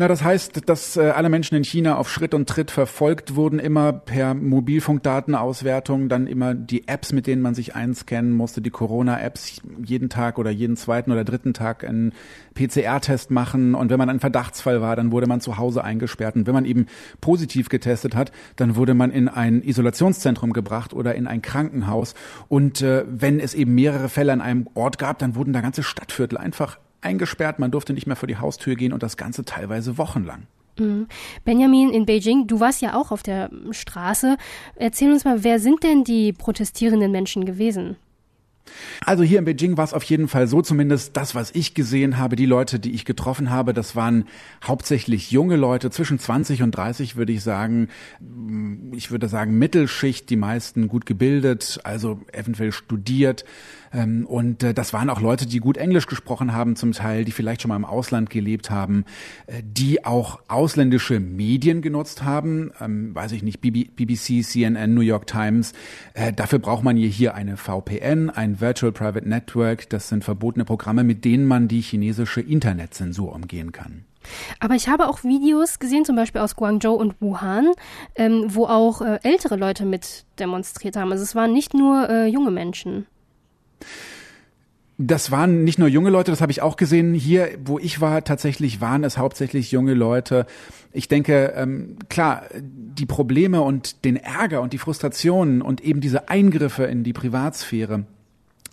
Na, 0.00 0.06
das 0.06 0.22
heißt, 0.22 0.68
dass 0.68 0.96
äh, 0.96 1.10
alle 1.10 1.28
Menschen 1.28 1.56
in 1.56 1.64
China 1.64 1.96
auf 1.96 2.08
Schritt 2.08 2.32
und 2.32 2.48
Tritt 2.48 2.70
verfolgt 2.70 3.34
wurden, 3.34 3.58
immer 3.58 3.92
per 3.92 4.32
Mobilfunkdatenauswertung, 4.32 6.08
dann 6.08 6.28
immer 6.28 6.54
die 6.54 6.86
Apps, 6.86 7.12
mit 7.12 7.26
denen 7.26 7.42
man 7.42 7.56
sich 7.56 7.74
einscannen 7.74 8.32
musste, 8.32 8.62
die 8.62 8.70
Corona-Apps 8.70 9.60
jeden 9.84 10.08
Tag 10.08 10.38
oder 10.38 10.52
jeden 10.52 10.76
zweiten 10.76 11.10
oder 11.10 11.24
dritten 11.24 11.52
Tag 11.52 11.82
einen 11.82 12.12
PCR-Test 12.54 13.32
machen. 13.32 13.74
Und 13.74 13.90
wenn 13.90 13.98
man 13.98 14.08
ein 14.08 14.20
Verdachtsfall 14.20 14.80
war, 14.80 14.94
dann 14.94 15.10
wurde 15.10 15.26
man 15.26 15.40
zu 15.40 15.58
Hause 15.58 15.82
eingesperrt. 15.82 16.36
Und 16.36 16.46
wenn 16.46 16.54
man 16.54 16.64
eben 16.64 16.86
positiv 17.20 17.68
getestet 17.68 18.14
hat, 18.14 18.30
dann 18.54 18.76
wurde 18.76 18.94
man 18.94 19.10
in 19.10 19.26
ein 19.26 19.64
Isolationszentrum 19.64 20.52
gebracht 20.52 20.94
oder 20.94 21.16
in 21.16 21.26
ein 21.26 21.42
Krankenhaus. 21.42 22.14
Und 22.46 22.82
äh, 22.82 23.04
wenn 23.08 23.40
es 23.40 23.52
eben 23.52 23.74
mehrere 23.74 24.08
Fälle 24.08 24.32
an 24.32 24.42
einem 24.42 24.68
Ort 24.74 24.98
gab, 24.98 25.18
dann 25.18 25.34
wurden 25.34 25.52
da 25.52 25.60
ganze 25.60 25.82
Stadtviertel 25.82 26.38
einfach 26.38 26.78
eingesperrt, 27.00 27.58
man 27.58 27.70
durfte 27.70 27.92
nicht 27.92 28.06
mehr 28.06 28.16
vor 28.16 28.26
die 28.26 28.38
Haustür 28.38 28.74
gehen 28.74 28.92
und 28.92 29.02
das 29.02 29.16
Ganze 29.16 29.44
teilweise 29.44 29.98
wochenlang. 29.98 30.46
Mhm. 30.78 31.08
Benjamin 31.44 31.90
in 31.90 32.06
Beijing, 32.06 32.46
du 32.46 32.60
warst 32.60 32.82
ja 32.82 32.94
auch 32.94 33.10
auf 33.10 33.22
der 33.22 33.50
Straße. 33.70 34.36
Erzähl 34.76 35.12
uns 35.12 35.24
mal, 35.24 35.44
wer 35.44 35.60
sind 35.60 35.82
denn 35.82 36.04
die 36.04 36.32
protestierenden 36.32 37.10
Menschen 37.10 37.44
gewesen? 37.44 37.96
Also 39.04 39.22
hier 39.22 39.38
in 39.38 39.44
Beijing 39.44 39.76
war 39.76 39.84
es 39.84 39.94
auf 39.94 40.02
jeden 40.04 40.28
Fall 40.28 40.48
so, 40.48 40.62
zumindest 40.62 41.16
das, 41.16 41.34
was 41.34 41.50
ich 41.54 41.74
gesehen 41.74 42.18
habe, 42.18 42.36
die 42.36 42.46
Leute, 42.46 42.78
die 42.78 42.92
ich 42.92 43.04
getroffen 43.04 43.50
habe, 43.50 43.72
das 43.72 43.96
waren 43.96 44.24
hauptsächlich 44.64 45.30
junge 45.30 45.56
Leute, 45.56 45.90
zwischen 45.90 46.18
20 46.18 46.62
und 46.62 46.72
30 46.72 47.16
würde 47.16 47.32
ich 47.32 47.42
sagen. 47.42 47.88
Ich 48.92 49.10
würde 49.10 49.28
sagen 49.28 49.58
Mittelschicht, 49.58 50.30
die 50.30 50.36
meisten 50.36 50.88
gut 50.88 51.06
gebildet, 51.06 51.80
also 51.84 52.20
eventuell 52.32 52.72
studiert. 52.72 53.44
Ähm, 53.92 54.26
und 54.26 54.62
äh, 54.62 54.74
das 54.74 54.92
waren 54.92 55.10
auch 55.10 55.20
Leute, 55.20 55.46
die 55.46 55.60
gut 55.60 55.76
Englisch 55.76 56.06
gesprochen 56.06 56.52
haben 56.52 56.76
zum 56.76 56.92
Teil, 56.92 57.24
die 57.24 57.32
vielleicht 57.32 57.62
schon 57.62 57.70
mal 57.70 57.76
im 57.76 57.84
Ausland 57.84 58.30
gelebt 58.30 58.70
haben, 58.70 59.04
äh, 59.46 59.62
die 59.64 60.04
auch 60.04 60.40
ausländische 60.48 61.20
Medien 61.20 61.82
genutzt 61.82 62.22
haben, 62.22 62.72
ähm, 62.80 63.14
weiß 63.14 63.32
ich 63.32 63.42
nicht, 63.42 63.60
BBC, 63.60 64.42
CNN, 64.44 64.94
New 64.94 65.00
York 65.00 65.26
Times. 65.26 65.72
Äh, 66.14 66.32
dafür 66.32 66.58
braucht 66.58 66.84
man 66.84 66.96
hier 66.96 67.34
eine 67.34 67.56
VPN, 67.56 68.30
ein 68.30 68.57
Virtual 68.60 68.92
Private 68.92 69.28
Network. 69.28 69.88
Das 69.90 70.08
sind 70.08 70.24
verbotene 70.24 70.64
Programme, 70.64 71.04
mit 71.04 71.24
denen 71.24 71.46
man 71.46 71.68
die 71.68 71.80
chinesische 71.80 72.40
Internetzensur 72.40 73.34
umgehen 73.34 73.72
kann. 73.72 74.04
Aber 74.60 74.74
ich 74.74 74.88
habe 74.88 75.08
auch 75.08 75.24
Videos 75.24 75.78
gesehen, 75.78 76.04
zum 76.04 76.16
Beispiel 76.16 76.40
aus 76.40 76.56
Guangzhou 76.56 76.94
und 76.94 77.20
Wuhan, 77.20 77.72
ähm, 78.16 78.46
wo 78.48 78.66
auch 78.66 79.00
äh, 79.00 79.18
ältere 79.22 79.56
Leute 79.56 79.84
mit 79.84 80.24
demonstriert 80.38 80.96
haben. 80.96 81.12
Also 81.12 81.24
es 81.24 81.34
waren 81.34 81.52
nicht 81.52 81.74
nur 81.74 82.08
äh, 82.08 82.26
junge 82.26 82.50
Menschen. 82.50 83.06
Das 85.00 85.30
waren 85.30 85.62
nicht 85.62 85.78
nur 85.78 85.86
junge 85.86 86.10
Leute, 86.10 86.32
das 86.32 86.40
habe 86.40 86.50
ich 86.50 86.60
auch 86.60 86.76
gesehen. 86.76 87.14
Hier, 87.14 87.50
wo 87.64 87.78
ich 87.78 88.00
war, 88.00 88.24
tatsächlich 88.24 88.80
waren 88.80 89.04
es 89.04 89.16
hauptsächlich 89.16 89.70
junge 89.70 89.94
Leute. 89.94 90.44
Ich 90.92 91.06
denke, 91.06 91.52
ähm, 91.54 91.96
klar, 92.08 92.42
die 92.52 93.06
Probleme 93.06 93.62
und 93.62 94.04
den 94.04 94.16
Ärger 94.16 94.60
und 94.60 94.72
die 94.72 94.78
Frustrationen 94.78 95.62
und 95.62 95.82
eben 95.82 96.00
diese 96.00 96.28
Eingriffe 96.28 96.82
in 96.82 97.04
die 97.04 97.12
Privatsphäre, 97.12 98.06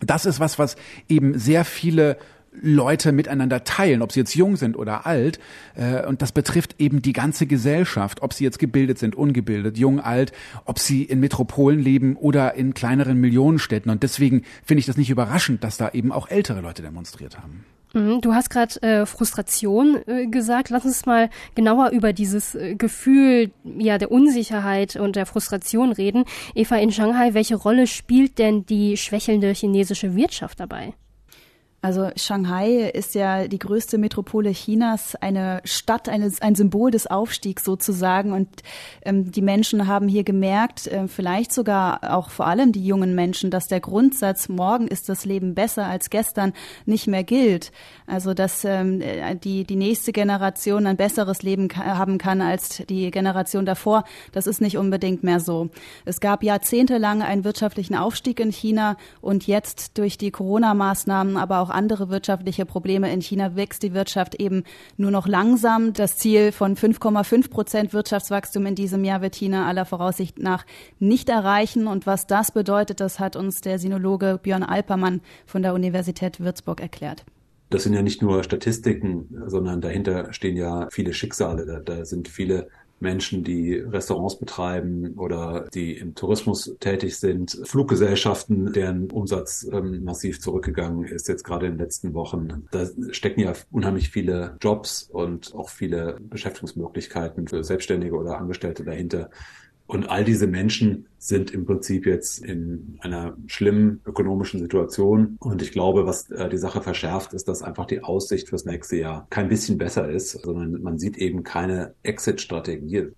das 0.09 0.25
ist 0.25 0.39
was, 0.39 0.59
was 0.59 0.75
eben 1.07 1.37
sehr 1.37 1.65
viele 1.65 2.17
Leute 2.61 3.11
miteinander 3.11 3.63
teilen, 3.63 4.01
ob 4.01 4.11
sie 4.11 4.21
jetzt 4.21 4.35
jung 4.35 4.55
sind 4.55 4.77
oder 4.77 5.05
alt. 5.05 5.39
Äh, 5.75 6.05
und 6.05 6.21
das 6.21 6.31
betrifft 6.31 6.75
eben 6.79 7.01
die 7.01 7.13
ganze 7.13 7.47
Gesellschaft, 7.47 8.21
ob 8.21 8.33
sie 8.33 8.43
jetzt 8.43 8.59
gebildet 8.59 8.97
sind, 8.97 9.15
ungebildet, 9.15 9.77
jung, 9.77 9.99
alt, 9.99 10.31
ob 10.65 10.79
sie 10.79 11.03
in 11.03 11.19
Metropolen 11.19 11.79
leben 11.79 12.15
oder 12.15 12.55
in 12.55 12.73
kleineren 12.73 13.19
Millionenstädten. 13.19 13.91
Und 13.91 14.03
deswegen 14.03 14.43
finde 14.63 14.79
ich 14.79 14.85
das 14.85 14.97
nicht 14.97 15.09
überraschend, 15.09 15.63
dass 15.63 15.77
da 15.77 15.89
eben 15.89 16.11
auch 16.11 16.29
ältere 16.29 16.61
Leute 16.61 16.81
demonstriert 16.81 17.37
haben. 17.37 17.65
Mhm, 17.95 18.19
du 18.19 18.33
hast 18.33 18.49
gerade 18.49 18.81
äh, 18.81 19.05
Frustration 19.05 20.01
äh, 20.05 20.27
gesagt. 20.27 20.69
Lass 20.69 20.83
uns 20.83 21.05
mal 21.05 21.29
genauer 21.55 21.91
über 21.91 22.11
dieses 22.11 22.53
äh, 22.53 22.75
Gefühl 22.75 23.51
ja 23.63 23.97
der 23.97 24.11
Unsicherheit 24.11 24.97
und 24.97 25.15
der 25.15 25.25
Frustration 25.25 25.93
reden. 25.93 26.25
Eva 26.55 26.75
in 26.75 26.91
Shanghai, 26.91 27.33
welche 27.33 27.55
Rolle 27.55 27.87
spielt 27.87 28.37
denn 28.37 28.65
die 28.65 28.97
schwächelnde 28.97 29.53
chinesische 29.53 30.13
Wirtschaft 30.13 30.59
dabei? 30.59 30.93
Also 31.85 32.09
Shanghai 32.15 32.89
ist 32.89 33.13
ja 33.13 33.47
die 33.47 33.59
größte 33.59 33.99
Metropole 33.99 34.49
Chinas, 34.49 35.13
eine 35.21 35.61
Stadt, 35.65 36.09
eine, 36.09 36.31
ein 36.41 36.55
Symbol 36.55 36.89
des 36.89 37.05
Aufstiegs 37.05 37.63
sozusagen. 37.63 38.31
Und 38.31 38.49
ähm, 39.03 39.31
die 39.31 39.43
Menschen 39.43 39.85
haben 39.85 40.07
hier 40.07 40.23
gemerkt, 40.23 40.87
äh, 40.87 41.07
vielleicht 41.07 41.53
sogar 41.53 42.15
auch 42.15 42.31
vor 42.31 42.47
allem 42.47 42.71
die 42.71 42.83
jungen 42.83 43.13
Menschen, 43.13 43.51
dass 43.51 43.67
der 43.67 43.81
Grundsatz, 43.81 44.49
morgen 44.49 44.87
ist 44.87 45.09
das 45.09 45.25
Leben 45.25 45.53
besser 45.53 45.85
als 45.85 46.09
gestern, 46.09 46.53
nicht 46.87 47.05
mehr 47.05 47.23
gilt. 47.23 47.71
Also 48.07 48.33
dass 48.33 48.65
ähm, 48.65 49.03
die, 49.43 49.63
die 49.63 49.75
nächste 49.75 50.11
Generation 50.11 50.87
ein 50.87 50.97
besseres 50.97 51.43
Leben 51.43 51.69
haben 51.75 52.17
kann 52.17 52.41
als 52.41 52.81
die 52.89 53.11
Generation 53.11 53.63
davor, 53.63 54.05
das 54.31 54.47
ist 54.47 54.59
nicht 54.59 54.79
unbedingt 54.79 55.23
mehr 55.23 55.39
so. 55.39 55.69
Es 56.03 56.19
gab 56.19 56.41
jahrzehntelang 56.41 57.21
einen 57.21 57.43
wirtschaftlichen 57.43 57.93
Aufstieg 57.93 58.39
in 58.39 58.51
China 58.51 58.97
und 59.21 59.45
jetzt 59.45 59.99
durch 59.99 60.17
die 60.17 60.31
Corona-Maßnahmen, 60.31 61.37
aber 61.37 61.59
auch 61.59 61.74
andere 61.75 62.09
wirtschaftliche 62.09 62.65
Probleme. 62.65 63.11
In 63.13 63.21
China 63.21 63.55
wächst 63.55 63.83
die 63.83 63.93
Wirtschaft 63.93 64.35
eben 64.35 64.63
nur 64.97 65.11
noch 65.11 65.27
langsam. 65.27 65.93
Das 65.93 66.17
Ziel 66.17 66.51
von 66.51 66.75
5,5 66.75 67.49
Prozent 67.49 67.93
Wirtschaftswachstum 67.93 68.65
in 68.65 68.75
diesem 68.75 69.03
Jahr 69.03 69.21
wird 69.21 69.35
China 69.35 69.67
aller 69.67 69.85
Voraussicht 69.85 70.39
nach 70.39 70.65
nicht 70.99 71.29
erreichen. 71.29 71.87
Und 71.87 72.07
was 72.07 72.25
das 72.25 72.51
bedeutet, 72.51 72.99
das 72.99 73.19
hat 73.19 73.35
uns 73.35 73.61
der 73.61 73.77
Sinologe 73.77 74.39
Björn 74.41 74.63
Alpermann 74.63 75.21
von 75.45 75.61
der 75.61 75.73
Universität 75.73 76.39
Würzburg 76.39 76.81
erklärt. 76.81 77.25
Das 77.69 77.83
sind 77.83 77.93
ja 77.93 78.01
nicht 78.01 78.21
nur 78.21 78.43
Statistiken, 78.43 79.27
sondern 79.47 79.81
dahinter 79.81 80.31
stehen 80.33 80.55
ja 80.55 80.87
viele 80.91 81.13
Schicksale. 81.13 81.65
Da, 81.65 81.79
da 81.79 82.05
sind 82.05 82.27
viele 82.27 82.69
Menschen, 82.99 83.43
die 83.43 83.75
Restaurants 83.75 84.39
betreiben 84.39 85.15
oder 85.17 85.67
die 85.73 85.97
im 85.97 86.15
Tourismus 86.15 86.75
tätig 86.79 87.17
sind, 87.17 87.59
Fluggesellschaften, 87.63 88.71
deren 88.73 89.11
Umsatz 89.11 89.67
ähm, 89.71 90.03
massiv 90.03 90.39
zurückgegangen 90.39 91.05
ist, 91.05 91.27
jetzt 91.27 91.43
gerade 91.43 91.65
in 91.67 91.73
den 91.73 91.79
letzten 91.79 92.13
Wochen. 92.13 92.67
Da 92.71 92.87
stecken 93.11 93.41
ja 93.41 93.53
unheimlich 93.71 94.09
viele 94.09 94.57
Jobs 94.61 95.03
und 95.03 95.53
auch 95.55 95.69
viele 95.69 96.17
Beschäftigungsmöglichkeiten 96.21 97.47
für 97.47 97.63
Selbstständige 97.63 98.15
oder 98.15 98.37
Angestellte 98.37 98.83
dahinter. 98.83 99.29
Und 99.87 100.09
all 100.09 100.23
diese 100.23 100.47
Menschen 100.47 101.07
sind 101.17 101.51
im 101.51 101.65
Prinzip 101.65 102.05
jetzt 102.05 102.43
in 102.43 102.97
einer 103.01 103.37
schlimmen 103.47 104.01
ökonomischen 104.05 104.59
Situation. 104.59 105.37
Und 105.39 105.61
ich 105.61 105.71
glaube, 105.71 106.05
was 106.07 106.29
äh, 106.31 106.49
die 106.49 106.57
Sache 106.57 106.81
verschärft, 106.81 107.33
ist, 107.33 107.47
dass 107.47 107.61
einfach 107.61 107.85
die 107.85 108.03
Aussicht 108.03 108.49
fürs 108.49 108.65
nächste 108.65 108.97
Jahr 108.97 109.27
kein 109.29 109.47
bisschen 109.47 109.77
besser 109.77 110.09
ist, 110.09 110.31
sondern 110.31 110.81
man 110.81 110.97
sieht 110.97 111.17
eben 111.17 111.43
keine 111.43 111.93
Exit-Strategie. 112.03 113.09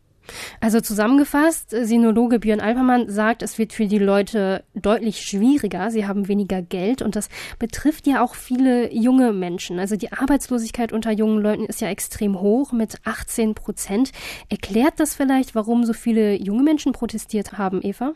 Also 0.60 0.82
zusammengefasst, 0.82 1.72
Sinologe 1.72 2.40
Björn 2.40 2.60
Alpermann 2.60 3.10
sagt, 3.10 3.42
es 3.42 3.58
wird 3.58 3.74
für 3.74 3.88
die 3.88 3.98
Leute 3.98 4.64
deutlich 4.76 5.22
schwieriger. 5.22 5.92
Sie 5.92 6.08
haben 6.08 6.28
weniger 6.28 6.62
Geld 6.62 7.02
und 7.02 7.16
das 7.16 7.30
betrifft 7.60 8.08
ja 8.08 8.24
auch 8.24 8.36
viele 8.36 8.94
junge 8.94 9.34
Menschen. 9.34 9.80
Also 9.80 9.96
die 9.96 10.12
Arbeitslosigkeit 10.12 10.92
unter 10.94 11.12
jungen 11.12 11.42
Leuten 11.42 11.66
ist 11.66 11.82
ja 11.82 11.90
extrem 11.90 12.40
hoch 12.40 12.72
mit 12.72 12.96
18 13.06 13.56
Prozent. 13.56 14.12
Erklärt 14.50 15.00
das 15.00 15.16
vielleicht, 15.16 15.56
warum 15.56 15.86
so 15.86 15.94
viele 15.94 16.36
junge 16.36 16.64
Menschen 16.64 16.92
protestiert 16.92 17.58
haben, 17.58 17.82
Eva? 17.82 18.14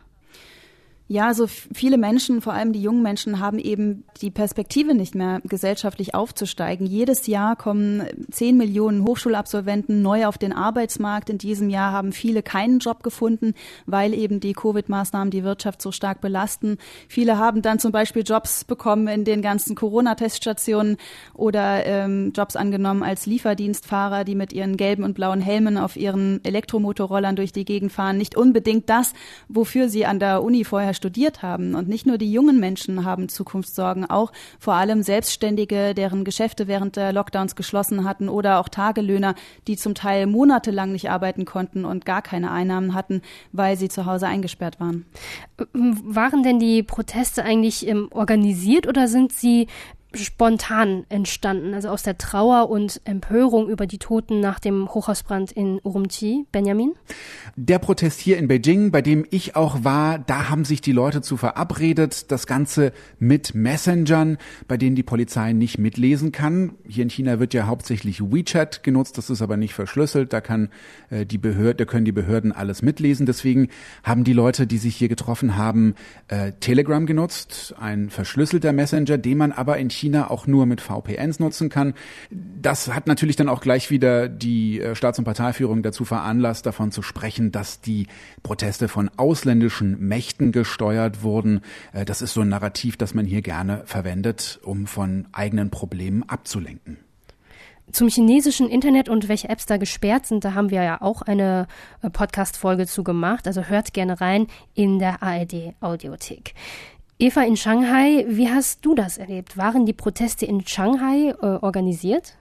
Ja, 1.12 1.34
so 1.34 1.46
viele 1.48 1.98
Menschen, 1.98 2.40
vor 2.40 2.54
allem 2.54 2.72
die 2.72 2.82
jungen 2.82 3.02
Menschen, 3.02 3.42
haben 3.42 3.60
eben 3.60 4.06
die 4.22 4.32
Perspektive 4.32 4.94
nicht 4.94 5.14
mehr, 5.14 5.42
gesellschaftlich 5.44 6.16
aufzusteigen. 6.16 6.88
Jedes 6.88 7.28
Jahr 7.28 7.58
kommen 7.58 8.06
zehn 8.32 8.56
Millionen 8.56 9.04
Hochschulabsolventen 9.04 10.02
neu 10.02 10.26
auf 10.26 10.38
den 10.38 10.54
Arbeitsmarkt. 10.54 11.30
In 11.30 11.38
diesem 11.38 11.70
Jahr 11.70 11.92
haben 11.92 12.14
viele 12.14 12.42
keinen 12.42 12.80
Job 12.80 13.04
gefunden, 13.04 13.56
weil 13.86 14.14
eben 14.14 14.40
die 14.40 14.54
Covid-Maßnahmen 14.54 15.32
die 15.32 15.44
Wirtschaft 15.44 15.82
so 15.82 15.92
stark 15.92 16.22
belasten. 16.22 16.78
Viele 17.10 17.38
haben 17.38 17.62
dann 17.62 17.78
zum 17.78 17.92
Beispiel 17.92 18.24
Jobs 18.24 18.64
bekommen 18.64 19.10
in 19.10 19.26
den 19.26 19.42
ganzen 19.42 19.76
Corona-Teststationen 19.76 20.96
oder 21.34 21.86
ähm, 21.86 22.32
Jobs 22.34 22.56
angenommen 22.56 23.04
als 23.04 23.26
Lieferdienstfahrer, 23.26 24.24
die 24.24 24.36
mit 24.36 24.54
ihren 24.54 24.78
gelben 24.78 25.04
und 25.04 25.16
blauen 25.16 25.42
Helmen 25.42 25.78
auf 25.78 25.98
ihren 25.98 26.40
Elektromotorrollern 26.46 27.36
durch 27.36 27.52
die 27.52 27.66
Gegend 27.66 27.92
fahren. 27.92 28.18
Nicht 28.18 28.38
unbedingt 28.38 28.90
das, 28.90 29.12
wofür 29.50 29.90
sie 29.90 30.06
an 30.06 30.18
der 30.18 30.42
Uni 30.42 30.64
vorher 30.64 30.94
studiert 31.02 31.42
haben. 31.42 31.74
Und 31.74 31.90
nicht 31.90 32.06
nur 32.06 32.20
die 32.20 32.32
jungen 32.32 32.60
Menschen 32.60 33.06
haben 33.06 33.28
Zukunftssorgen, 33.28 34.08
auch 34.08 34.32
vor 34.60 34.76
allem 34.76 35.02
Selbstständige, 35.02 35.96
deren 35.96 36.24
Geschäfte 36.24 36.68
während 36.68 36.96
der 36.96 37.12
Lockdowns 37.12 37.56
geschlossen 37.56 38.04
hatten 38.04 38.30
oder 38.30 38.60
auch 38.60 38.70
Tagelöhner, 38.70 39.34
die 39.68 39.78
zum 39.78 39.96
Teil 39.96 40.28
monatelang 40.28 40.92
nicht 40.92 41.10
arbeiten 41.10 41.46
konnten 41.46 41.86
und 41.86 42.06
gar 42.06 42.22
keine 42.22 42.52
Einnahmen 42.52 42.94
hatten, 42.94 43.24
weil 43.52 43.78
sie 43.78 43.90
zu 43.90 44.06
Hause 44.06 44.28
eingesperrt 44.28 44.80
waren. 44.80 45.06
Waren 45.74 46.44
denn 46.44 46.60
die 46.60 46.84
Proteste 46.84 47.44
eigentlich 47.44 47.88
ähm, 47.88 48.10
organisiert 48.12 48.88
oder 48.88 49.08
sind 49.08 49.32
sie 49.32 49.68
spontan 50.14 51.06
entstanden, 51.10 51.74
also 51.74 51.90
aus 51.90 52.04
der 52.04 52.18
Trauer 52.18 52.70
und 52.70 53.02
Empörung 53.06 53.70
über 53.70 53.88
die 53.88 53.98
Toten 53.98 54.40
nach 54.40 54.60
dem 54.60 54.90
Hochhausbrand 54.94 55.52
in 55.52 55.80
Urumqi, 55.84 56.46
Benjamin? 56.52 56.94
Der 57.56 57.80
Protest 57.80 58.20
hier 58.20 58.38
in 58.38 58.48
Beijing, 58.48 58.92
bei 58.92 59.02
dem 59.02 59.26
ich 59.30 59.56
auch 59.56 59.84
war, 59.84 60.20
da 60.20 60.50
haben 60.50 60.66
sich 60.66 60.82
die 60.82 60.92
Leute 60.92 61.22
zu 61.22 61.38
verabredet, 61.38 62.32
das 62.32 62.46
Ganze 62.46 62.92
mit 63.20 63.56
Messengern, 63.56 64.38
bei 64.68 64.78
denen 64.78 64.96
die 64.96 65.04
Polizei 65.04 65.54
nicht 65.54 65.78
mitlesen 65.78 66.32
kann. 66.32 66.74
Hier 66.88 67.04
in 67.04 67.10
China 67.10 67.40
wird 67.40 67.54
ja 67.54 67.68
hauptsächlich 67.68 68.22
WeChat 68.22 68.84
genutzt, 68.84 69.18
das 69.18 69.30
ist 69.30 69.42
aber 69.42 69.56
nicht 69.56 69.74
verschlüsselt, 69.74 70.34
da 70.34 70.42
kann 70.42 70.70
äh, 71.10 71.26
die 71.26 71.38
Behörde, 71.38 71.76
da 71.76 71.86
können 71.86 72.06
die 72.06 72.12
Behörden 72.12 72.52
alles 72.52 72.82
mitlesen. 72.82 73.26
Deswegen 73.26 73.70
haben 74.04 74.24
die 74.24 74.34
Leute, 74.34 74.68
die 74.68 74.78
sich 74.78 74.98
hier 74.98 75.10
getroffen 75.10 75.56
haben, 75.56 75.96
äh, 76.28 76.52
Telegram 76.60 77.06
genutzt, 77.06 77.76
ein 77.80 78.10
verschlüsselter 78.10 78.74
Messenger, 78.74 79.18
den 79.18 79.38
man 79.38 79.52
aber 79.52 79.78
in 79.78 79.90
auch 80.10 80.48
nur 80.48 80.66
mit 80.66 80.82
VPNs 80.82 81.40
nutzen 81.40 81.70
kann. 81.70 81.94
Das 82.30 82.94
hat 82.94 83.08
natürlich 83.08 83.36
dann 83.36 83.50
auch 83.50 83.62
gleich 83.62 83.90
wieder 83.92 84.28
die 84.30 84.82
äh, 84.82 84.96
Staats- 84.96 85.20
und 85.20 85.26
Parteiführung 85.26 85.84
dazu 85.84 86.06
veranlasst, 86.06 86.66
davon 86.66 86.92
zu 86.92 87.02
sprechen, 87.02 87.52
dass 87.52 87.82
die 87.82 88.08
Proteste 88.44 88.88
von 88.88 89.10
ausländischen 89.18 90.00
Mächten 90.00 90.52
gesteuert 90.52 91.24
wurden. 91.24 91.62
Äh, 91.94 92.06
das 92.06 92.22
ist 92.22 92.34
so 92.34 92.42
ein 92.42 92.50
Narrativ, 92.50 92.98
das 92.98 93.14
man 93.14 93.26
hier 93.26 93.42
gerne 93.42 93.84
verwendet, 93.86 94.60
um 94.64 94.88
von 94.88 95.28
eigenen 95.32 95.70
Problemen 95.70 96.24
abzulenken. 96.24 96.98
Zum 97.92 98.08
chinesischen 98.08 98.70
Internet 98.70 99.10
und 99.10 99.28
welche 99.28 99.50
Apps 99.50 99.66
da 99.66 99.76
gesperrt 99.76 100.26
sind, 100.26 100.46
da 100.46 100.54
haben 100.54 100.70
wir 100.70 100.82
ja 100.82 101.02
auch 101.02 101.22
eine 101.22 101.68
äh, 102.02 102.10
Podcast-Folge 102.10 102.88
zu 102.88 103.04
gemacht. 103.04 103.48
Also 103.48 103.64
hört 103.64 103.94
gerne 103.94 104.22
rein 104.22 104.48
in 104.74 105.00
der 105.00 105.22
ARD 105.22 105.74
Audiothek. 105.82 106.54
Eva 107.22 107.44
in 107.44 107.56
Shanghai, 107.56 108.26
wie 108.28 108.50
hast 108.50 108.84
du 108.84 108.96
das 108.96 109.20
erlebt? 109.20 109.56
Waren 109.56 109.86
die 109.86 109.94
Proteste 109.94 110.48
in 110.48 110.66
Shanghai 110.66 111.36
äh, 111.40 111.46
organisiert? 111.64 112.34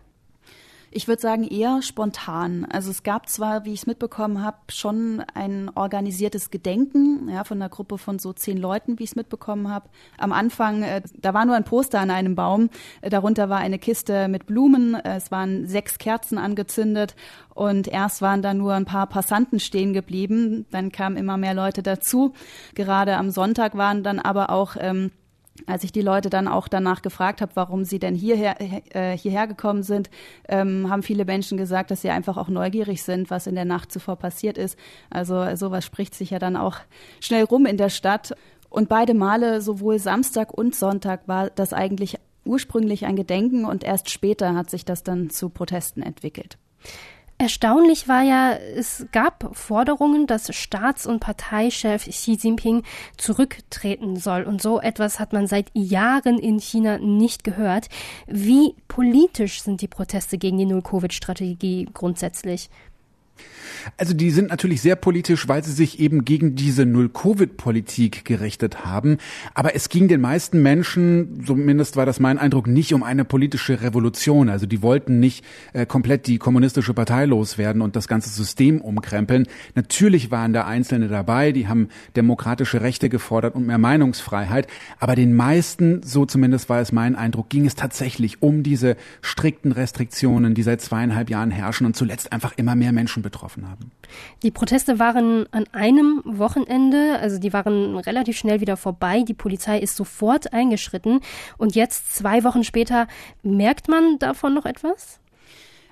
Ich 0.93 1.07
würde 1.07 1.23
sagen 1.23 1.45
eher 1.45 1.83
spontan. 1.83 2.67
Also 2.69 2.91
es 2.91 3.05
gab 3.05 3.29
zwar, 3.29 3.65
wie 3.65 3.73
ich 3.73 3.83
es 3.83 3.87
mitbekommen 3.87 4.43
habe, 4.43 4.57
schon 4.71 5.23
ein 5.35 5.71
organisiertes 5.77 6.51
Gedenken 6.51 7.29
ja, 7.29 7.45
von 7.45 7.59
einer 7.59 7.69
Gruppe 7.69 7.97
von 7.97 8.19
so 8.19 8.33
zehn 8.33 8.57
Leuten, 8.57 8.99
wie 8.99 9.05
ich 9.05 9.11
es 9.11 9.17
mitbekommen 9.17 9.71
habe. 9.71 9.89
Am 10.19 10.33
Anfang, 10.33 10.83
äh, 10.83 11.03
da 11.17 11.33
war 11.33 11.45
nur 11.45 11.55
ein 11.55 11.63
Poster 11.63 12.01
an 12.01 12.11
einem 12.11 12.35
Baum. 12.35 12.71
Äh, 13.03 13.11
darunter 13.11 13.49
war 13.49 13.59
eine 13.59 13.79
Kiste 13.79 14.27
mit 14.27 14.47
Blumen. 14.47 14.95
Äh, 14.95 15.17
es 15.17 15.31
waren 15.31 15.69
sechs 15.69 15.99
Kerzen 15.99 16.39
angezündet 16.39 17.15
und 17.55 17.87
erst 17.87 18.21
waren 18.21 18.43
da 18.43 18.53
nur 18.53 18.75
ein 18.75 18.85
paar 18.85 19.07
Passanten 19.07 19.61
stehen 19.61 19.93
geblieben. 19.93 20.67
Dann 20.73 20.91
kamen 20.91 21.17
immer 21.17 21.37
mehr 21.37 21.55
Leute 21.55 21.85
dazu. 21.85 22.33
Gerade 22.75 23.17
am 23.17 23.31
Sonntag 23.31 23.77
waren 23.77 24.03
dann 24.03 24.19
aber 24.19 24.51
auch 24.51 24.75
ähm, 24.77 25.13
als 25.67 25.85
ich 25.85 25.93
die 25.93 26.03
Leute 26.03 26.31
dann 26.31 26.49
auch 26.49 26.69
danach 26.69 27.03
gefragt 27.03 27.41
habe, 27.41 27.53
warum 27.55 27.85
sie 27.85 27.99
denn 27.99 28.15
hierher, 28.15 28.57
äh, 28.95 29.17
hierher 29.17 29.47
gekommen 29.47 29.83
sind, 29.83 30.11
ähm, 30.49 30.91
haben 30.91 31.03
viele 31.03 31.25
Menschen 31.25 31.59
gesagt, 31.59 31.91
dass 31.91 32.03
sie 32.03 32.11
einfach 32.11 32.37
auch 32.37 32.49
neugierig 32.49 33.03
sind, 33.03 33.31
was 33.31 33.47
in 33.47 33.55
der 33.55 33.65
Nacht 33.65 33.93
zuvor 33.93 34.17
passiert 34.17 34.59
ist. 34.59 34.79
Also 35.11 35.57
sowas 35.57 35.85
spricht 35.85 36.15
sich 36.15 36.31
ja 36.31 36.39
dann 36.39 36.57
auch 36.57 36.77
schnell 37.21 37.45
rum 37.45 37.67
in 37.67 37.77
der 37.77 37.91
Stadt. 37.91 38.35
Und 38.69 38.89
beide 38.89 39.15
Male, 39.15 39.61
sowohl 39.61 39.99
Samstag 39.99 40.53
und 40.53 40.77
Sonntag, 40.77 41.27
war 41.27 41.51
das 41.51 41.73
eigentlich 41.73 42.17
ursprünglich 42.45 43.05
ein 43.05 43.17
Gedenken 43.17 43.65
und 43.65 43.85
erst 43.85 44.11
später 44.11 44.55
hat 44.55 44.71
sich 44.71 44.85
das 44.85 45.03
dann 45.03 45.31
zu 45.31 45.51
Protesten 45.51 46.03
entwickelt. 46.03 46.57
Erstaunlich 47.41 48.07
war 48.07 48.21
ja, 48.21 48.53
es 48.53 49.07
gab 49.13 49.57
Forderungen, 49.57 50.27
dass 50.27 50.55
Staats- 50.55 51.07
und 51.07 51.21
Parteichef 51.21 52.05
Xi 52.05 52.33
Jinping 52.33 52.83
zurücktreten 53.17 54.17
soll. 54.17 54.43
Und 54.43 54.61
so 54.61 54.79
etwas 54.79 55.19
hat 55.19 55.33
man 55.33 55.47
seit 55.47 55.71
Jahren 55.73 56.39
in 56.39 56.59
China 56.61 56.99
nicht 56.99 57.43
gehört. 57.43 57.89
Wie 58.27 58.75
politisch 58.89 59.63
sind 59.63 59.81
die 59.81 59.89
Proteste 59.89 60.37
gegen 60.37 60.59
die 60.59 60.67
Null-Covid-Strategie 60.67 61.89
grundsätzlich? 61.95 62.69
Also 63.97 64.15
die 64.15 64.31
sind 64.31 64.51
natürlich 64.51 64.83
sehr 64.83 64.97
politisch, 64.97 65.49
weil 65.49 65.65
sie 65.65 65.73
sich 65.73 66.01
eben 66.01 66.25
gegen 66.25 66.55
diese 66.55 66.87
Null-Covid-Politik 66.87 68.25
gerichtet 68.25 68.85
haben. 68.85 69.19
Aber 69.55 69.75
es 69.75 69.89
ging 69.89 70.09
den 70.09 70.21
meisten 70.21 70.63
Menschen, 70.63 71.45
zumindest 71.45 71.97
war 71.97 72.07
das 72.07 72.21
mein 72.21 72.39
Eindruck, 72.39 72.67
nicht 72.67 72.93
um 72.95 73.03
eine 73.03 73.25
politische 73.25 73.83
Revolution. 73.83 74.49
Also 74.49 74.67
die 74.67 74.83
wollten 74.83 75.21
nicht 75.21 75.45
äh, 75.73 75.87
komplett 75.87 76.27
die 76.27 76.39
kommunistische 76.39 76.95
Partei 76.95 77.25
loswerden 77.25 77.83
und 77.83 77.97
das 77.97 78.09
ganze 78.09 78.31
System 78.31 78.81
umkrempeln. 78.81 79.47
Natürlich 79.75 80.31
waren 80.31 80.53
da 80.53 80.67
Einzelne 80.67 81.09
dabei, 81.09 81.53
die 81.53 81.69
haben 81.69 81.89
demokratische 82.17 82.81
Rechte 82.81 83.09
gefordert 83.09 83.55
und 83.55 83.67
mehr 83.67 83.79
Meinungsfreiheit. 83.79 84.67
Aber 84.99 85.15
den 85.15 85.35
meisten, 85.35 86.03
so 86.03 86.27
zumindest 86.27 86.69
war 86.69 86.81
es 86.81 86.93
mein 86.93 87.17
Eindruck, 87.17 87.49
ging 87.49 87.67
es 87.67 87.75
tatsächlich 87.75 88.43
um 88.43 88.63
diese 88.63 88.97
strikten 89.23 89.73
Restriktionen, 89.73 90.55
die 90.55 90.63
seit 90.63 90.81
zweieinhalb 90.81 91.31
Jahren 91.31 91.51
herrschen 91.51 91.87
und 91.87 91.97
zuletzt 91.97 92.33
einfach 92.33 92.53
immer 92.57 92.75
mehr 92.75 92.93
Menschen 92.93 93.23
betroffen 93.31 93.69
haben. 93.69 93.93
Die 94.43 94.51
Proteste 94.51 94.99
waren 94.99 95.47
an 95.53 95.65
einem 95.73 96.23
Wochenende, 96.25 97.19
also 97.21 97.39
die 97.39 97.53
waren 97.53 97.97
relativ 97.97 98.37
schnell 98.37 98.61
wieder 98.61 98.77
vorbei. 98.77 99.23
Die 99.23 99.35
Polizei 99.35 99.79
ist 99.79 99.97
sofort 99.97 100.53
eingeschritten. 100.53 101.21
Und 101.57 101.75
jetzt, 101.75 102.15
zwei 102.15 102.43
Wochen 102.45 102.65
später, 102.65 103.07
merkt 103.43 103.89
man 103.89 104.19
davon 104.19 104.53
noch 104.55 104.67
etwas? 104.67 105.21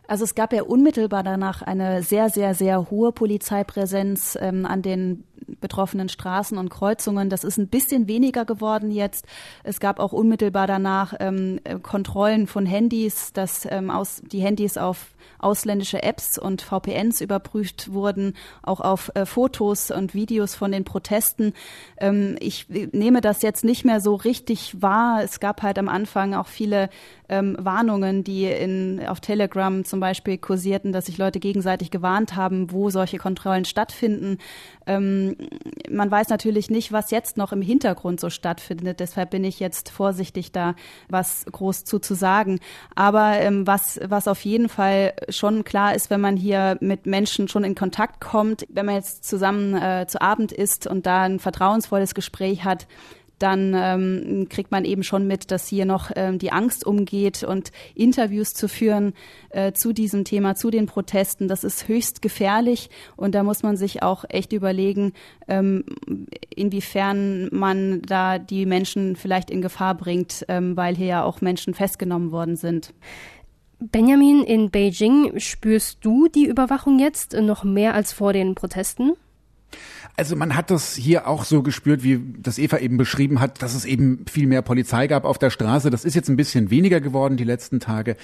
Also 0.09 0.25
es 0.25 0.35
gab 0.35 0.55
ja 0.55 0.63
unmittelbar 0.63 1.23
danach 1.23 1.61
eine 1.61 2.03
sehr, 2.03 2.31
sehr, 2.31 2.55
sehr 2.55 2.91
hohe 2.91 3.13
Polizeipräsenz 3.13 4.39
ähm, 4.41 4.65
an 4.65 4.81
den 4.81 5.25
betroffenen 5.61 6.09
Straßen 6.09 6.57
und 6.57 6.71
Kreuzungen. 6.71 7.29
Das 7.29 7.45
ist 7.45 7.59
ein 7.59 7.69
bisschen 7.69 8.09
weniger 8.09 8.45
geworden 8.45 8.91
jetzt. 8.91 9.27
Es 9.65 9.81
gab 9.81 10.01
auch 10.01 10.13
unmittelbar 10.13 10.67
danach 10.67 11.15
ähm, 11.21 11.61
Kontrollen 11.83 12.47
von 12.47 12.65
Handys, 12.65 13.33
dass 13.35 13.67
ähm, 13.71 13.91
aus, 13.91 14.23
die 14.25 14.41
Handys 14.41 14.79
auf 14.79 15.15
ausländische 15.39 16.03
Apps 16.03 16.39
und 16.39 16.63
VPNs 16.63 17.21
überprüft 17.21 17.93
wurden, 17.93 18.35
auch 18.63 18.81
auf 18.81 19.11
äh, 19.15 19.27
Fotos 19.27 19.91
und 19.91 20.15
Videos 20.15 20.55
von 20.55 20.73
den 20.73 20.85
Protesten. 20.85 21.55
Ähm, 21.99 22.37
ich 22.41 22.69
nehme 22.69 23.21
das 23.21 23.43
jetzt 23.43 23.65
nicht 23.65 23.85
mehr 23.85 24.01
so 24.01 24.15
richtig 24.15 24.83
wahr. 24.83 25.23
Es 25.23 25.41
gab 25.41 25.63
halt 25.63 25.79
am 25.79 25.89
Anfang 25.89 26.35
auch 26.35 26.47
viele 26.47 26.89
ähm, 27.29 27.57
Warnungen, 27.59 28.25
die 28.25 28.47
in, 28.47 29.05
auf 29.07 29.21
Telegram 29.21 29.85
zum 29.85 30.01
Beispiel 30.01 30.39
kursierten, 30.39 30.93
dass 30.93 31.07
sich 31.07 31.19
Leute 31.19 31.41
gegenseitig 31.41 31.91
gewarnt 31.91 32.37
haben, 32.37 32.73
wo 32.73 32.91
solche 32.91 33.19
Kontrollen 33.19 33.65
stattfinden. 33.65 34.39
Ähm, 34.87 35.37
man 35.91 36.11
weiß 36.11 36.29
natürlich 36.29 36.71
nicht, 36.71 36.93
was 36.93 37.11
jetzt 37.11 37.37
noch 37.37 37.53
im 37.53 37.63
Hintergrund 37.63 38.21
so 38.21 38.31
stattfindet. 38.31 39.01
Deshalb 39.01 39.31
bin 39.31 39.45
ich 39.45 39.61
jetzt 39.61 39.91
vorsichtig, 39.91 40.53
da 40.53 40.75
was 41.09 41.45
groß 41.51 41.85
zu, 41.85 41.99
zu 41.99 42.15
sagen. 42.15 42.61
Aber 42.95 43.35
ähm, 43.35 43.67
was, 43.67 44.01
was 44.05 44.29
auf 44.29 44.45
jeden 44.45 44.69
Fall 44.69 45.13
schon 45.29 45.65
klar 45.65 45.95
ist, 45.95 46.11
wenn 46.11 46.21
man 46.21 46.37
hier 46.37 46.77
mit 46.81 47.07
Menschen 47.07 47.49
schon 47.49 47.65
in 47.65 47.75
Kontakt 47.75 48.21
kommt, 48.21 48.67
wenn 48.69 48.87
man 48.87 48.97
jetzt 48.97 49.25
zusammen 49.25 49.75
äh, 49.77 50.07
zu 50.09 50.21
Abend 50.21 50.53
isst 50.53 50.87
und 50.87 51.07
da 51.07 51.23
ein 51.23 51.39
vertrauensvolles 51.39 52.15
Gespräch 52.15 52.65
hat, 52.65 52.87
dann 53.39 53.73
ähm, 53.75 54.49
kriegt 54.49 54.71
man 54.71 54.85
eben 54.85 55.03
schon 55.03 55.27
mit, 55.27 55.51
dass 55.51 55.69
hier 55.69 55.85
noch 55.85 56.11
ähm, 56.17 56.39
die 56.39 56.53
Angst 56.53 56.85
umgeht 56.85 57.45
und 57.45 57.71
Interviews 57.95 58.53
zu 58.53 58.69
führen 58.69 59.15
äh, 59.51 59.73
zu 59.73 59.93
diesem 59.93 60.25
Thema, 60.25 60.55
zu 60.55 60.71
den 60.71 60.87
Protesten, 60.87 61.49
das 61.49 61.65
ist 61.65 61.89
höchst 61.89 62.21
gefährlich 62.21 62.91
und 63.17 63.35
da 63.35 63.43
muss 63.43 63.63
man 63.63 63.77
sich 63.77 64.03
auch 64.03 64.25
echt 64.29 64.53
überlegen, 64.53 65.13
ähm, 65.47 65.85
inwiefern 66.55 67.49
man 67.53 68.03
da 68.03 68.39
die 68.39 68.67
Menschen 68.67 69.17
vielleicht 69.17 69.51
in 69.51 69.63
Gefahr 69.63 69.95
bringt, 69.95 70.45
ähm, 70.49 70.77
weil 70.77 70.97
hier 70.97 71.07
ja 71.07 71.25
auch 71.25 71.41
Menschen 71.41 71.75
festgenommen 71.75 72.33
worden 72.33 72.57
sind. 72.57 72.93
Benjamin, 73.81 74.43
in 74.43 74.71
Beijing 74.71 75.39
spürst 75.39 75.99
du 76.05 76.27
die 76.27 76.47
Überwachung 76.47 76.99
jetzt 76.99 77.35
noch 77.35 77.63
mehr 77.63 77.95
als 77.95 78.13
vor 78.13 78.33
den 78.33 78.57
Protesten? 78.57 79.13
Also 80.19 80.35
man 80.35 80.57
hat 80.57 80.73
das 80.73 80.97
hier 80.97 81.29
auch 81.29 81.45
so 81.45 81.63
gespürt, 81.63 82.03
wie 82.03 82.21
das 82.39 82.59
Eva 82.59 82.79
eben 82.79 82.97
beschrieben 82.97 83.39
hat, 83.39 83.63
dass 83.63 83.77
es 83.77 83.85
eben 83.85 84.25
viel 84.29 84.49
mehr 84.49 84.63
Polizei 84.63 85.07
gab 85.07 85.25
auf 85.25 85.39
der 85.39 85.51
Straße. 85.51 85.91
Das 85.91 86.05
ist 86.05 86.15
jetzt 86.15 86.29
ein 86.29 86.35
bisschen 86.35 86.71
weniger 86.71 87.01
geworden 87.01 87.37
die 87.37 87.45
letzten 87.45 87.79
Tage. 87.79 88.17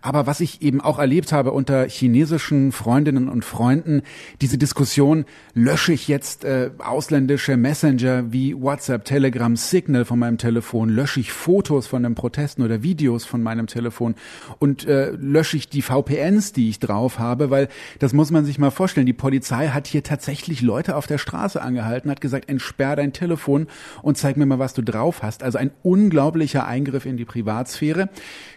Aber 0.00 0.28
was 0.28 0.38
ich 0.38 0.62
eben 0.62 0.80
auch 0.80 1.00
erlebt 1.00 1.32
habe 1.32 1.50
unter 1.50 1.88
chinesischen 1.88 2.70
Freundinnen 2.70 3.28
und 3.28 3.44
Freunden, 3.44 4.02
diese 4.40 4.58
Diskussion, 4.58 5.24
lösche 5.52 5.92
ich 5.92 6.06
jetzt 6.06 6.44
äh, 6.44 6.70
ausländische 6.78 7.56
Messenger 7.56 8.32
wie 8.32 8.54
WhatsApp, 8.54 9.04
Telegram, 9.04 9.56
Signal 9.56 10.04
von 10.04 10.20
meinem 10.20 10.38
Telefon, 10.38 10.88
lösche 10.88 11.18
ich 11.18 11.32
Fotos 11.32 11.88
von 11.88 12.04
den 12.04 12.14
Protesten 12.14 12.62
oder 12.62 12.84
Videos 12.84 13.24
von 13.24 13.42
meinem 13.42 13.66
Telefon 13.66 14.14
und 14.60 14.86
äh, 14.86 15.10
lösche 15.10 15.56
ich 15.56 15.68
die 15.68 15.82
VPNs, 15.82 16.52
die 16.52 16.68
ich 16.68 16.78
drauf 16.78 17.18
habe, 17.18 17.50
weil 17.50 17.66
das 17.98 18.12
muss 18.12 18.30
man 18.30 18.44
sich 18.44 18.60
mal 18.60 18.70
vorstellen. 18.70 19.06
Die 19.06 19.12
Polizei 19.12 19.70
hat 19.70 19.88
hier 19.88 20.04
tatsächlich 20.04 20.62
Leute 20.62 20.89
auf 20.96 21.06
der 21.06 21.18
Straße 21.18 21.60
angehalten, 21.60 22.10
hat 22.10 22.20
gesagt, 22.20 22.48
entsperr 22.48 22.96
dein 22.96 23.12
Telefon 23.12 23.66
und 24.02 24.18
zeig 24.18 24.36
mir 24.36 24.46
mal, 24.46 24.58
was 24.58 24.74
du 24.74 24.82
drauf 24.82 25.22
hast. 25.22 25.42
Also 25.42 25.58
ein 25.58 25.70
unglaublicher 25.82 26.66
Eingriff 26.66 27.06
in 27.06 27.16
die 27.16 27.24
Privatsphäre. 27.24 28.08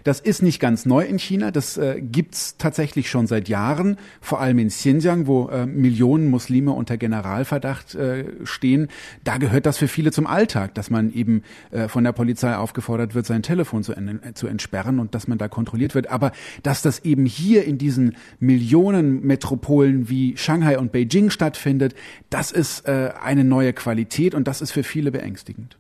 Das 0.04 0.20
ist 0.20 0.42
nicht 0.42 0.60
ganz 0.60 0.86
neu 0.86 1.04
in 1.04 1.20
China, 1.20 1.52
das 1.52 1.78
äh, 1.78 2.02
gibt's 2.02 2.58
tatsächlich 2.58 3.10
schon 3.10 3.28
seit 3.28 3.50
Jahren, 3.50 3.98
vor 4.22 4.42
allem 4.42 4.60
in 4.60 4.68
Xinjiang, 4.68 5.28
wo 5.28 5.50
äh, 5.50 5.66
Millionen 5.66 6.30
Muslime 6.30 6.72
unter 6.72 6.98
Generalverdacht 6.98 7.96
äh, 7.96 8.26
stehen. 8.44 8.90
Da 9.24 9.38
gehört 9.38 9.66
das 9.66 9.78
für 9.78 9.88
viele 9.88 10.12
zum 10.12 10.28
Alltag, 10.28 10.76
dass 10.76 10.90
man 10.90 11.14
eben 11.14 11.44
äh, 11.72 11.88
von 11.88 12.04
der 12.04 12.12
Polizei 12.12 12.56
aufgefordert 12.56 13.16
wird, 13.16 13.26
sein 13.26 13.44
Telefon 13.44 13.84
zu, 13.84 13.94
zu 14.34 14.48
entsperren 14.48 15.00
und 15.00 15.16
dass 15.16 15.28
man 15.28 15.38
da 15.38 15.48
kontrolliert 15.48 15.96
wird. 15.96 16.10
Aber 16.10 16.32
dass 16.64 16.82
das 16.82 17.00
eben 17.06 17.26
hier 17.26 17.66
in 17.66 17.78
diesen 17.78 18.16
Millionenmetropolen 18.40 20.10
wie 20.10 20.38
Shanghai 20.38 20.78
und 20.78 20.92
Beijing 20.92 21.30
stattfindet, 21.30 21.96
das 22.34 22.52
ist 22.52 22.88
äh, 22.88 23.12
eine 23.22 23.44
neue 23.44 23.74
Qualität 23.74 24.34
und 24.34 24.48
das 24.48 24.62
ist 24.62 24.72
für 24.72 24.84
viele 24.84 25.12
beängstigend. 25.12 25.78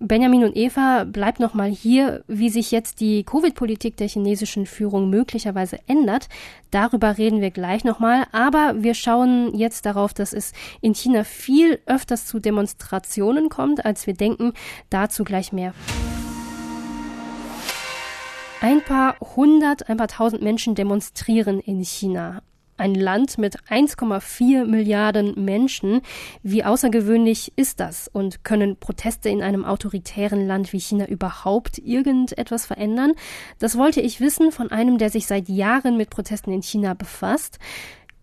Benjamin 0.00 0.44
und 0.44 0.54
Eva, 0.54 1.04
bleibt 1.04 1.40
noch 1.40 1.54
mal 1.54 1.70
hier, 1.70 2.24
wie 2.26 2.50
sich 2.50 2.72
jetzt 2.72 3.00
die 3.00 3.24
Covid-Politik 3.24 3.96
der 3.96 4.08
chinesischen 4.08 4.66
Führung 4.66 5.08
möglicherweise 5.08 5.78
ändert. 5.86 6.28
Darüber 6.70 7.16
reden 7.16 7.40
wir 7.40 7.50
gleich 7.50 7.82
noch 7.84 7.98
mal, 7.98 8.24
aber 8.32 8.74
wir 8.82 8.92
schauen 8.92 9.54
jetzt 9.54 9.86
darauf, 9.86 10.12
dass 10.12 10.34
es 10.34 10.52
in 10.82 10.94
China 10.94 11.24
viel 11.24 11.78
öfters 11.86 12.26
zu 12.26 12.38
Demonstrationen 12.38 13.48
kommt, 13.48 13.86
als 13.86 14.06
wir 14.06 14.14
denken. 14.14 14.52
Dazu 14.90 15.24
gleich 15.24 15.52
mehr. 15.52 15.72
Ein 18.60 18.82
paar 18.82 19.16
hundert, 19.20 19.88
ein 19.88 19.96
paar 19.96 20.08
tausend 20.08 20.42
Menschen 20.42 20.74
demonstrieren 20.74 21.60
in 21.60 21.82
China 21.82 22.42
ein 22.82 22.94
Land 22.94 23.38
mit 23.38 23.60
1,4 23.70 24.66
Milliarden 24.66 25.42
Menschen. 25.42 26.02
Wie 26.42 26.64
außergewöhnlich 26.64 27.52
ist 27.56 27.80
das? 27.80 28.08
Und 28.08 28.44
können 28.44 28.76
Proteste 28.76 29.28
in 29.28 29.40
einem 29.40 29.64
autoritären 29.64 30.46
Land 30.46 30.72
wie 30.72 30.80
China 30.80 31.06
überhaupt 31.06 31.78
irgendetwas 31.78 32.66
verändern? 32.66 33.12
Das 33.60 33.78
wollte 33.78 34.00
ich 34.00 34.20
wissen 34.20 34.50
von 34.50 34.70
einem, 34.70 34.98
der 34.98 35.10
sich 35.10 35.26
seit 35.26 35.48
Jahren 35.48 35.96
mit 35.96 36.10
Protesten 36.10 36.52
in 36.52 36.62
China 36.62 36.94
befasst. 36.94 37.58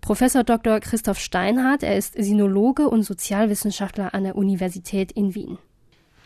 Professor 0.02 0.44
Dr. 0.44 0.80
Christoph 0.80 1.20
Steinhardt, 1.20 1.84
er 1.84 1.98
ist 1.98 2.16
Sinologe 2.18 2.90
und 2.90 3.04
Sozialwissenschaftler 3.04 4.14
an 4.14 4.24
der 4.26 4.36
Universität 4.36 5.12
in 5.12 5.36
Wien. 5.36 5.58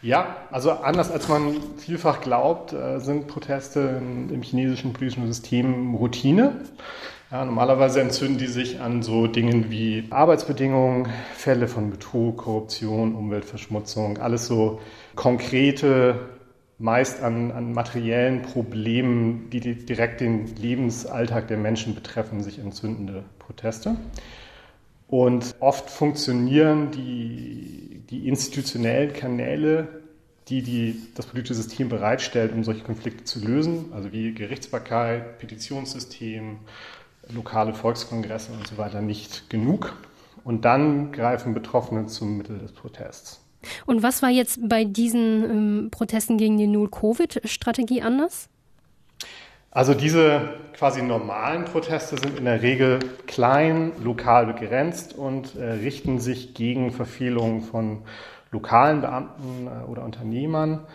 Ja, 0.01 0.35
also 0.51 0.71
anders 0.71 1.09
als 1.11 1.29
man 1.29 1.55
vielfach 1.77 2.19
glaubt, 2.19 2.73
äh, 2.73 2.99
sind 2.99 3.27
Proteste 3.27 4.01
im 4.29 4.41
chinesischen 4.41 4.91
politischen 4.91 5.25
System 5.27 5.95
Routine. 5.95 6.59
Ja, 7.33 7.43
normalerweise 7.45 7.99
entzünden 7.99 8.37
die 8.37 8.45
sich 8.45 8.79
an 8.79 9.01
so 9.01 9.25
Dingen 9.25 9.71
wie 9.71 10.05
Arbeitsbedingungen, 10.11 11.07
Fälle 11.33 11.67
von 11.67 11.89
Betrug, 11.89 12.37
Korruption, 12.37 13.15
Umweltverschmutzung, 13.15 14.19
alles 14.19 14.45
so 14.45 14.79
konkrete, 15.15 16.29
meist 16.77 17.23
an, 17.23 17.51
an 17.51 17.73
materiellen 17.73 18.43
Problemen, 18.43 19.49
die 19.49 19.61
direkt 19.61 20.21
den 20.21 20.55
Lebensalltag 20.57 21.47
der 21.47 21.57
Menschen 21.57 21.95
betreffen, 21.95 22.43
sich 22.43 22.59
entzündende 22.59 23.23
Proteste. 23.39 23.95
Und 25.07 25.55
oft 25.59 25.89
funktionieren 25.89 26.91
die, 26.91 28.03
die 28.11 28.27
institutionellen 28.27 29.11
Kanäle, 29.11 29.87
die, 30.49 30.61
die 30.61 31.01
das 31.15 31.25
politische 31.25 31.55
System 31.55 31.89
bereitstellt, 31.89 32.53
um 32.53 32.63
solche 32.63 32.83
Konflikte 32.83 33.23
zu 33.23 33.43
lösen, 33.43 33.85
also 33.91 34.11
wie 34.11 34.35
Gerichtsbarkeit, 34.35 35.39
Petitionssystem, 35.39 36.59
lokale 37.29 37.73
Volkskongresse 37.73 38.51
und 38.51 38.67
so 38.67 38.77
weiter, 38.77 39.01
nicht 39.01 39.49
genug. 39.49 39.93
Und 40.43 40.65
dann 40.65 41.11
greifen 41.11 41.53
Betroffene 41.53 42.07
zum 42.07 42.37
Mittel 42.37 42.57
des 42.59 42.73
Protests. 42.73 43.39
Und 43.85 44.03
was 44.03 44.21
war 44.21 44.29
jetzt 44.29 44.59
bei 44.67 44.83
diesen 44.83 45.43
ähm, 45.43 45.87
Protesten 45.89 46.37
gegen 46.37 46.57
die 46.57 46.67
Null-Covid-Strategie 46.67 48.01
anders? 48.01 48.49
Also 49.71 49.93
diese 49.93 50.49
quasi 50.73 51.01
normalen 51.01 51.65
Proteste 51.65 52.17
sind 52.17 52.37
in 52.37 52.45
der 52.45 52.61
Regel 52.61 52.99
klein, 53.25 53.93
lokal 54.03 54.45
begrenzt 54.45 55.13
und 55.15 55.55
äh, 55.55 55.63
richten 55.63 56.19
sich 56.19 56.53
gegen 56.53 56.91
Verfehlungen 56.91 57.61
von 57.61 58.03
lokalen 58.51 59.01
Beamten 59.01 59.67
äh, 59.67 59.89
oder 59.89 60.03
Unternehmern. 60.03 60.85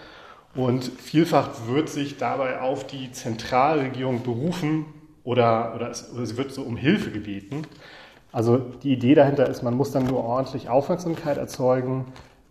Und 0.54 0.84
vielfach 0.84 1.66
wird 1.66 1.88
sich 1.88 2.18
dabei 2.18 2.60
auf 2.60 2.86
die 2.86 3.10
Zentralregierung 3.12 4.22
berufen 4.22 4.86
oder, 5.28 5.74
oder, 5.74 5.90
es, 5.90 6.10
oder 6.10 6.24
sie 6.24 6.38
wird 6.38 6.52
so 6.52 6.62
um 6.62 6.78
Hilfe 6.78 7.10
gebeten. 7.10 7.66
Also 8.32 8.56
die 8.56 8.94
Idee 8.94 9.14
dahinter 9.14 9.46
ist, 9.46 9.62
man 9.62 9.74
muss 9.74 9.92
dann 9.92 10.06
nur 10.06 10.24
ordentlich 10.24 10.70
Aufmerksamkeit 10.70 11.36
erzeugen, 11.36 12.06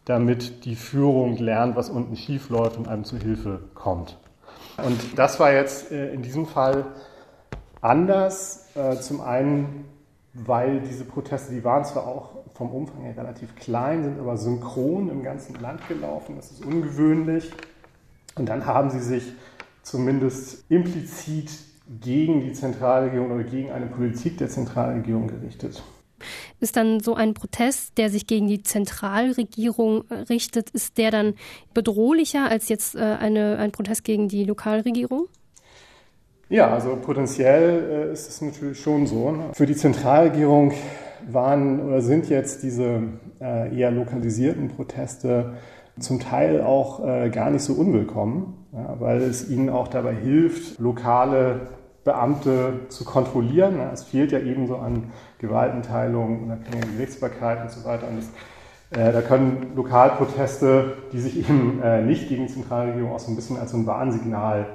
damit 0.06 0.63
die 0.63 0.76
Führung 0.76 1.38
lernt, 1.38 1.76
was 1.76 1.90
unten 1.90 2.16
schief 2.16 2.50
läuft 2.50 2.78
und 2.78 2.88
einem 2.88 3.04
zu 3.04 3.18
Hilfe 3.18 3.62
kommt. 3.74 4.18
Und 4.78 5.18
das 5.18 5.40
war 5.40 5.52
jetzt 5.52 5.92
äh, 5.92 6.13
in 6.13 6.22
diesem 6.22 6.46
Fall 6.46 6.86
anders. 7.82 8.68
Äh, 8.76 8.98
zum 8.98 9.22
einen, 9.22 9.86
weil 10.34 10.80
diese 10.82 11.04
Proteste, 11.04 11.56
die 11.56 11.63
waren 11.63 11.84
zwar 11.84 12.06
auch 12.06 12.30
vom 12.54 12.70
Umfang 12.70 13.02
her 13.02 13.18
relativ 13.18 13.56
klein, 13.56 14.04
sind 14.04 14.20
aber 14.20 14.38
synchron 14.38 15.10
im 15.10 15.24
ganzen 15.24 15.60
Land 15.60 15.88
gelaufen. 15.88 16.36
Das 16.36 16.52
ist 16.52 16.63
ungewöhnlich. 16.63 17.52
Und 18.36 18.48
dann 18.50 18.68
haben 18.68 18.92
sie 18.92 19.00
sich 19.00 19.34
zumindest 19.82 20.63
implizit 20.70 21.50
gegen 22.02 22.41
die 22.41 22.54
Zentralregierung 22.54 23.32
oder 23.32 23.43
gegen 23.43 23.71
eine 23.71 23.86
Politik 23.86 24.38
der 24.38 24.50
Zentralregierung 24.50 25.28
gerichtet. 25.28 25.84
Ist 26.60 26.76
dann 26.76 27.00
so 27.00 27.13
ein 27.13 27.34
Protest, 27.34 27.97
der 27.97 28.10
sich 28.10 28.26
gegen 28.26 28.47
die 28.47 28.63
Zentralregierung 28.63 30.04
äh, 30.10 30.15
richtet, 30.30 30.71
ist 30.71 30.97
der 30.97 31.12
dann 31.12 31.36
bedrohlicher 31.73 32.50
als 32.50 32.69
jetzt 32.69 32.95
äh, 32.95 33.00
eine, 33.00 33.58
ein 33.58 33.71
Protest 33.71 34.04
gegen 34.04 34.28
die 34.28 34.43
Lokalregierung? 34.43 35.28
Ja, 36.50 36.73
also 36.73 36.95
potenziell 36.95 38.08
äh, 38.10 38.13
ist 38.13 38.28
es 38.30 38.41
natürlich 38.41 38.80
schon 38.80 39.06
so. 39.06 39.32
Ne? 39.32 39.50
Für 39.54 39.65
die 39.65 39.76
Zentralregierung 39.76 40.73
waren 41.30 41.82
oder 41.86 42.02
sind 42.02 42.30
jetzt 42.30 42.63
diese 42.63 43.02
eher 43.39 43.91
lokalisierten 43.91 44.69
Proteste 44.69 45.56
zum 46.00 46.19
Teil 46.19 46.62
auch 46.62 47.04
gar 47.32 47.50
nicht 47.50 47.63
so 47.63 47.73
unwillkommen, 47.73 48.54
weil 48.71 49.23
es 49.23 49.50
ihnen 49.50 49.69
auch 49.69 49.88
dabei 49.88 50.13
hilft, 50.13 50.80
lokale 50.80 51.67
Beamte 52.08 52.88
zu 52.88 53.04
kontrollieren. 53.04 53.80
Es 53.93 54.04
fehlt 54.04 54.32
ja 54.32 54.39
eben 54.39 54.65
so 54.65 54.78
an 54.78 55.12
Gewaltenteilung, 55.39 56.43
unabhängige 56.43 56.88
Gerichtsbarkeit 56.93 57.62
und 57.62 57.70
so 57.70 57.84
weiter. 57.84 58.08
Und 58.08 58.17
das, 58.17 58.98
äh, 58.98 59.12
da 59.12 59.22
können 59.22 59.74
Lokalproteste, 59.76 60.93
die 61.12 61.20
sich 61.20 61.38
eben 61.38 61.82
äh, 61.84 62.02
nicht 62.02 62.30
gegen 62.30 62.48
die 62.48 62.54
Zentralregierung 62.54 63.12
auch 63.12 63.20
so 63.20 63.30
ein 63.30 63.36
bisschen 63.36 63.58
als 63.58 63.72
so 63.72 63.78
ein 63.78 63.86
Warnsignal 63.86 64.67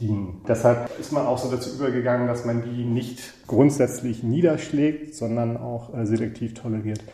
dienen. 0.00 0.42
Deshalb 0.48 0.90
ist 0.98 1.12
man 1.12 1.26
auch 1.26 1.38
so 1.38 1.48
dazu 1.48 1.76
übergegangen, 1.76 2.26
dass 2.26 2.44
man 2.44 2.62
die 2.62 2.84
nicht 2.84 3.46
grundsätzlich 3.46 4.24
niederschlägt, 4.24 5.14
sondern 5.14 5.56
auch 5.56 5.94
äh, 5.94 6.06
selektiv 6.06 6.54
toleriert. 6.54 7.04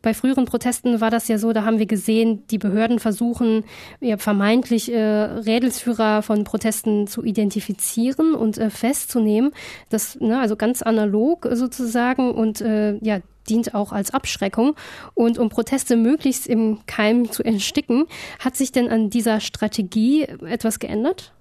Bei 0.00 0.14
früheren 0.14 0.44
Protesten 0.44 1.00
war 1.00 1.10
das 1.10 1.26
ja 1.28 1.38
so, 1.38 1.52
da 1.52 1.64
haben 1.64 1.78
wir 1.78 1.86
gesehen, 1.86 2.46
die 2.48 2.58
Behörden 2.58 2.98
versuchen 2.98 3.64
ja, 4.00 4.16
vermeintlich 4.16 4.92
äh, 4.92 4.98
Rädelsführer 4.98 6.22
von 6.22 6.44
Protesten 6.44 7.06
zu 7.06 7.24
identifizieren 7.24 8.34
und 8.34 8.58
äh, 8.58 8.70
festzunehmen. 8.70 9.52
Das, 9.88 10.20
ne, 10.20 10.38
also 10.38 10.56
ganz 10.56 10.82
analog 10.82 11.48
sozusagen 11.52 12.30
und 12.30 12.60
äh, 12.60 12.96
ja, 12.98 13.18
dient 13.48 13.74
auch 13.74 13.92
als 13.92 14.12
Abschreckung. 14.12 14.74
Und 15.14 15.38
um 15.38 15.48
Proteste 15.48 15.96
möglichst 15.96 16.46
im 16.46 16.80
Keim 16.86 17.30
zu 17.30 17.44
ersticken, 17.44 18.06
hat 18.38 18.56
sich 18.56 18.72
denn 18.72 18.88
an 18.88 19.10
dieser 19.10 19.40
Strategie 19.40 20.24
etwas 20.46 20.78
geändert? 20.78 21.32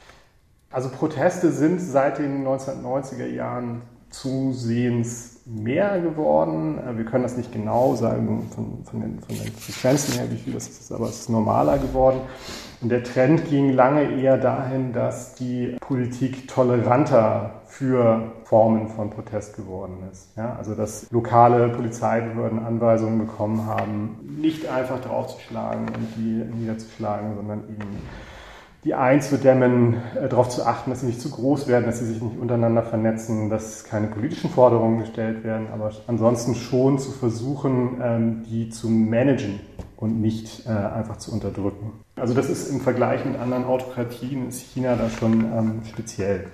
Also 0.71 0.89
Proteste 0.89 1.51
sind 1.51 1.79
seit 1.79 2.17
den 2.17 2.45
1990er 2.45 3.27
Jahren 3.27 3.81
zusehends 4.09 5.36
mehr 5.47 5.99
geworden. 6.01 6.77
Äh, 6.79 6.97
wir 6.97 7.05
können 7.05 7.23
das 7.23 7.37
nicht 7.37 7.51
genau 7.51 7.95
sagen 7.95 8.49
von, 8.53 8.83
von, 8.83 9.01
den, 9.01 9.19
von 9.19 9.35
den 9.35 9.51
Frequenzen 9.53 10.13
her, 10.15 10.29
wie 10.29 10.37
viel 10.37 10.53
das 10.53 10.67
ist, 10.67 10.91
aber 10.91 11.05
es 11.05 11.21
ist 11.21 11.29
normaler 11.29 11.77
geworden. 11.77 12.21
Und 12.81 12.89
der 12.89 13.03
Trend 13.03 13.49
ging 13.49 13.71
lange 13.73 14.21
eher 14.21 14.37
dahin, 14.37 14.93
dass 14.93 15.33
die 15.33 15.77
Politik 15.79 16.47
toleranter 16.47 17.61
für 17.65 18.31
Formen 18.43 18.87
von 18.89 19.09
Protest 19.09 19.55
geworden 19.55 19.97
ist. 20.11 20.29
Ja, 20.37 20.55
also 20.57 20.75
dass 20.75 21.09
lokale 21.11 21.69
Polizeibehörden 21.69 22.63
Anweisungen 22.63 23.17
bekommen 23.17 23.65
haben, 23.65 24.37
nicht 24.39 24.67
einfach 24.67 25.01
draufzuschlagen 25.01 25.87
und 25.87 26.07
die 26.17 26.43
niederzuschlagen, 26.55 27.35
sondern 27.35 27.63
eben 27.69 27.97
die 28.87 28.93
einzudämmen, 28.93 29.95
äh, 30.15 30.29
darauf 30.29 30.47
zu 30.47 30.65
achten, 30.65 30.91
dass 30.91 31.01
sie 31.01 31.07
nicht 31.07 31.19
zu 31.19 31.29
groß 31.29 31.67
werden, 31.67 31.85
dass 31.85 31.99
sie 31.99 32.05
sich 32.05 32.21
nicht 32.21 32.39
untereinander 32.39 32.83
vernetzen, 32.83 33.49
dass 33.49 33.83
keine 33.83 34.07
politischen 34.07 34.49
Forderungen 34.49 34.99
gestellt 34.99 35.43
werden, 35.43 35.67
aber 35.73 35.91
ansonsten 36.07 36.55
schon 36.55 36.97
zu 36.97 37.11
versuchen, 37.11 37.99
ähm, 38.01 38.43
die 38.49 38.69
zu 38.69 38.89
managen 38.89 39.59
und 39.97 40.21
nicht 40.21 40.65
äh, 40.65 40.69
einfach 40.69 41.17
zu 41.17 41.33
unterdrücken. 41.33 41.91
Also 42.15 42.33
das 42.33 42.49
ist 42.49 42.71
im 42.71 42.79
Vergleich 42.79 43.25
mit 43.25 43.37
anderen 43.37 43.65
Autokratien 43.65 44.47
ist 44.47 44.61
China 44.61 44.95
da 44.95 45.09
schon 45.09 45.41
ähm, 45.41 45.81
speziell. 45.83 46.45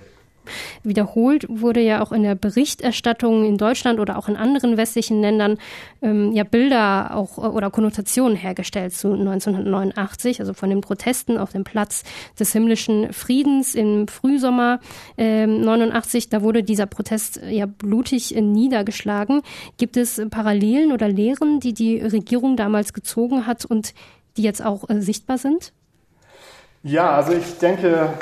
Wiederholt 0.83 1.45
wurde 1.49 1.81
ja 1.81 2.01
auch 2.01 2.11
in 2.11 2.23
der 2.23 2.35
Berichterstattung 2.35 3.45
in 3.45 3.57
Deutschland 3.57 3.99
oder 3.99 4.17
auch 4.17 4.27
in 4.27 4.35
anderen 4.35 4.77
westlichen 4.77 5.21
Ländern 5.21 5.57
ähm, 6.01 6.31
ja 6.31 6.43
Bilder 6.43 7.15
auch 7.15 7.37
oder 7.37 7.69
Konnotationen 7.71 8.37
hergestellt 8.37 8.93
zu 8.93 9.13
1989, 9.13 10.39
also 10.39 10.53
von 10.53 10.69
den 10.69 10.81
Protesten 10.81 11.37
auf 11.37 11.51
dem 11.51 11.63
Platz 11.63 12.03
des 12.39 12.51
himmlischen 12.51 13.11
Friedens 13.13 13.75
im 13.75 14.07
Frühsommer 14.07 14.79
ähm, 15.17 15.61
89. 15.61 16.29
Da 16.29 16.41
wurde 16.41 16.63
dieser 16.63 16.85
Protest 16.85 17.41
ja 17.49 17.65
blutig 17.65 18.35
niedergeschlagen. 18.35 19.41
Gibt 19.77 19.97
es 19.97 20.21
Parallelen 20.29 20.91
oder 20.91 21.07
Lehren, 21.07 21.59
die 21.59 21.73
die 21.73 21.99
Regierung 21.99 22.57
damals 22.57 22.93
gezogen 22.93 23.47
hat 23.47 23.65
und 23.65 23.93
die 24.37 24.43
jetzt 24.43 24.63
auch 24.63 24.89
äh, 24.89 25.01
sichtbar 25.01 25.37
sind? 25.37 25.73
Ja, 26.83 27.15
also 27.15 27.31
ich 27.31 27.57
denke, 27.59 28.13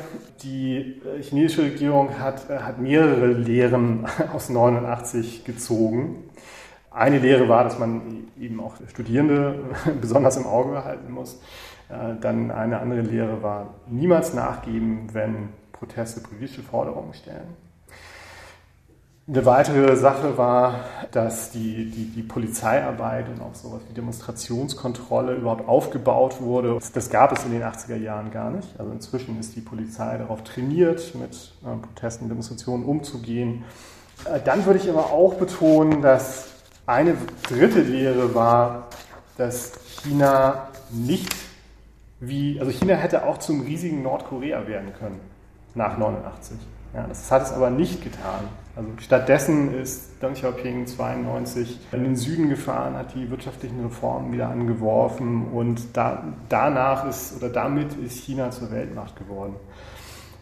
die 0.43 1.01
äh, 1.05 1.21
chinesische 1.21 1.63
Regierung 1.63 2.19
hat, 2.19 2.49
äh, 2.49 2.59
hat 2.59 2.79
mehrere 2.79 3.27
Lehren 3.27 4.05
aus 4.33 4.49
89 4.49 5.43
gezogen. 5.43 6.29
Eine 6.89 7.19
Lehre 7.19 7.47
war, 7.47 7.63
dass 7.63 7.79
man 7.79 8.27
eben 8.39 8.59
auch 8.59 8.75
Studierende 8.89 9.63
besonders 10.01 10.37
im 10.37 10.45
Auge 10.45 10.71
behalten 10.71 11.11
muss. 11.11 11.41
Äh, 11.89 12.19
dann 12.19 12.51
eine 12.51 12.79
andere 12.79 13.01
Lehre 13.01 13.41
war, 13.41 13.75
niemals 13.87 14.33
nachgeben, 14.33 15.07
wenn 15.13 15.49
Proteste 15.71 16.21
politische 16.21 16.61
Forderungen 16.61 17.13
stellen. 17.13 17.55
Eine 19.27 19.45
weitere 19.45 19.95
Sache 19.95 20.37
war, 20.37 20.79
dass 21.11 21.51
die, 21.51 21.91
die, 21.91 22.05
die 22.05 22.23
Polizeiarbeit 22.23 23.27
und 23.29 23.39
auch 23.41 23.53
sowas 23.53 23.81
wie 23.87 23.93
Demonstrationskontrolle 23.93 25.35
überhaupt 25.35 25.69
aufgebaut 25.69 26.41
wurde. 26.41 26.79
Das 26.93 27.09
gab 27.11 27.31
es 27.31 27.45
in 27.45 27.51
den 27.51 27.61
80er 27.61 27.97
Jahren 27.97 28.31
gar 28.31 28.49
nicht. 28.49 28.67
Also 28.79 28.91
inzwischen 28.91 29.39
ist 29.39 29.55
die 29.55 29.61
Polizei 29.61 30.17
darauf 30.17 30.43
trainiert, 30.43 31.13
mit 31.15 31.53
äh, 31.63 31.77
Protesten, 31.77 32.29
Demonstrationen 32.29 32.83
umzugehen. 32.83 33.63
Äh, 34.25 34.39
dann 34.43 34.65
würde 34.65 34.79
ich 34.79 34.89
aber 34.89 35.11
auch 35.11 35.35
betonen, 35.35 36.01
dass 36.01 36.47
eine 36.87 37.15
dritte 37.47 37.81
Lehre 37.81 38.33
war, 38.33 38.87
dass 39.37 39.73
China 40.01 40.67
nicht 40.89 41.33
wie, 42.19 42.59
also 42.59 42.71
China 42.71 42.95
hätte 42.95 43.25
auch 43.25 43.37
zum 43.37 43.61
riesigen 43.61 44.01
Nordkorea 44.01 44.67
werden 44.67 44.93
können 44.97 45.19
nach 45.75 45.97
89. 45.97 46.57
Ja, 46.93 47.05
das 47.07 47.31
hat 47.31 47.43
es 47.43 47.51
aber 47.51 47.69
nicht 47.69 48.03
getan. 48.03 48.47
Also 48.75 48.89
stattdessen 48.99 49.73
ist 49.73 50.21
Deng 50.21 50.33
Xiaoping 50.33 50.87
92 50.87 51.79
in 51.91 52.03
den 52.03 52.15
Süden 52.15 52.49
gefahren, 52.49 52.95
hat 52.95 53.13
die 53.13 53.29
wirtschaftlichen 53.29 53.83
Reformen 53.83 54.31
wieder 54.31 54.49
angeworfen 54.49 55.47
und 55.51 55.81
da, 55.93 56.23
danach 56.47 57.05
ist 57.05 57.35
oder 57.35 57.49
damit 57.49 57.93
ist 57.93 58.17
China 58.19 58.49
zur 58.49 58.71
Weltmacht 58.71 59.17
geworden. 59.17 59.55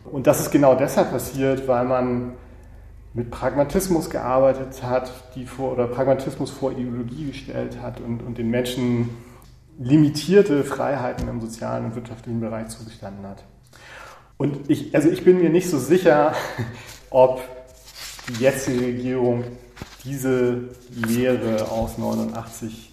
Und 0.06 0.28
das 0.28 0.39
ist 0.39 0.52
genau 0.52 0.76
deshalb 0.76 1.12
passiert, 1.12 1.68
weil 1.68 1.86
man 1.86 2.34
mit 3.13 3.32
Pragmatismus 3.32 4.12
gearbeitet 4.12 4.84
hat, 4.84 5.12
die 5.36 5.46
vor 5.46 5.74
oder 5.74 5.88
Pragmatismus 5.88 6.52
vor 6.52 6.72
Ideologie 6.72 7.28
gestellt 7.28 7.82
hat 7.82 8.00
und, 8.00 8.22
und 8.22 8.38
den 8.38 8.50
Menschen 8.50 9.10
limitierte 9.80 10.63
Freiheiten 10.63 11.28
im 11.28 11.42
sozialen 11.42 11.86
und 11.86 11.96
wirtschaftlichen 11.96 12.39
Bereich 12.39 12.68
zugestanden 12.68 13.26
hat. 13.26 13.44
Und 14.38 14.70
ich, 14.70 14.94
also 14.94 15.10
ich 15.10 15.26
bin 15.26 15.39
mir 15.39 15.50
nicht 15.50 15.70
so 15.70 15.80
sicher, 15.80 16.34
ob 17.10 17.42
die 18.30 18.44
jetzige 18.44 18.86
Regierung 18.86 19.44
diese 20.06 20.70
Lehre 21.08 21.70
aus 21.70 21.98
89 21.98 22.92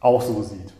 auch 0.00 0.22
so 0.22 0.42
sieht. 0.42 0.72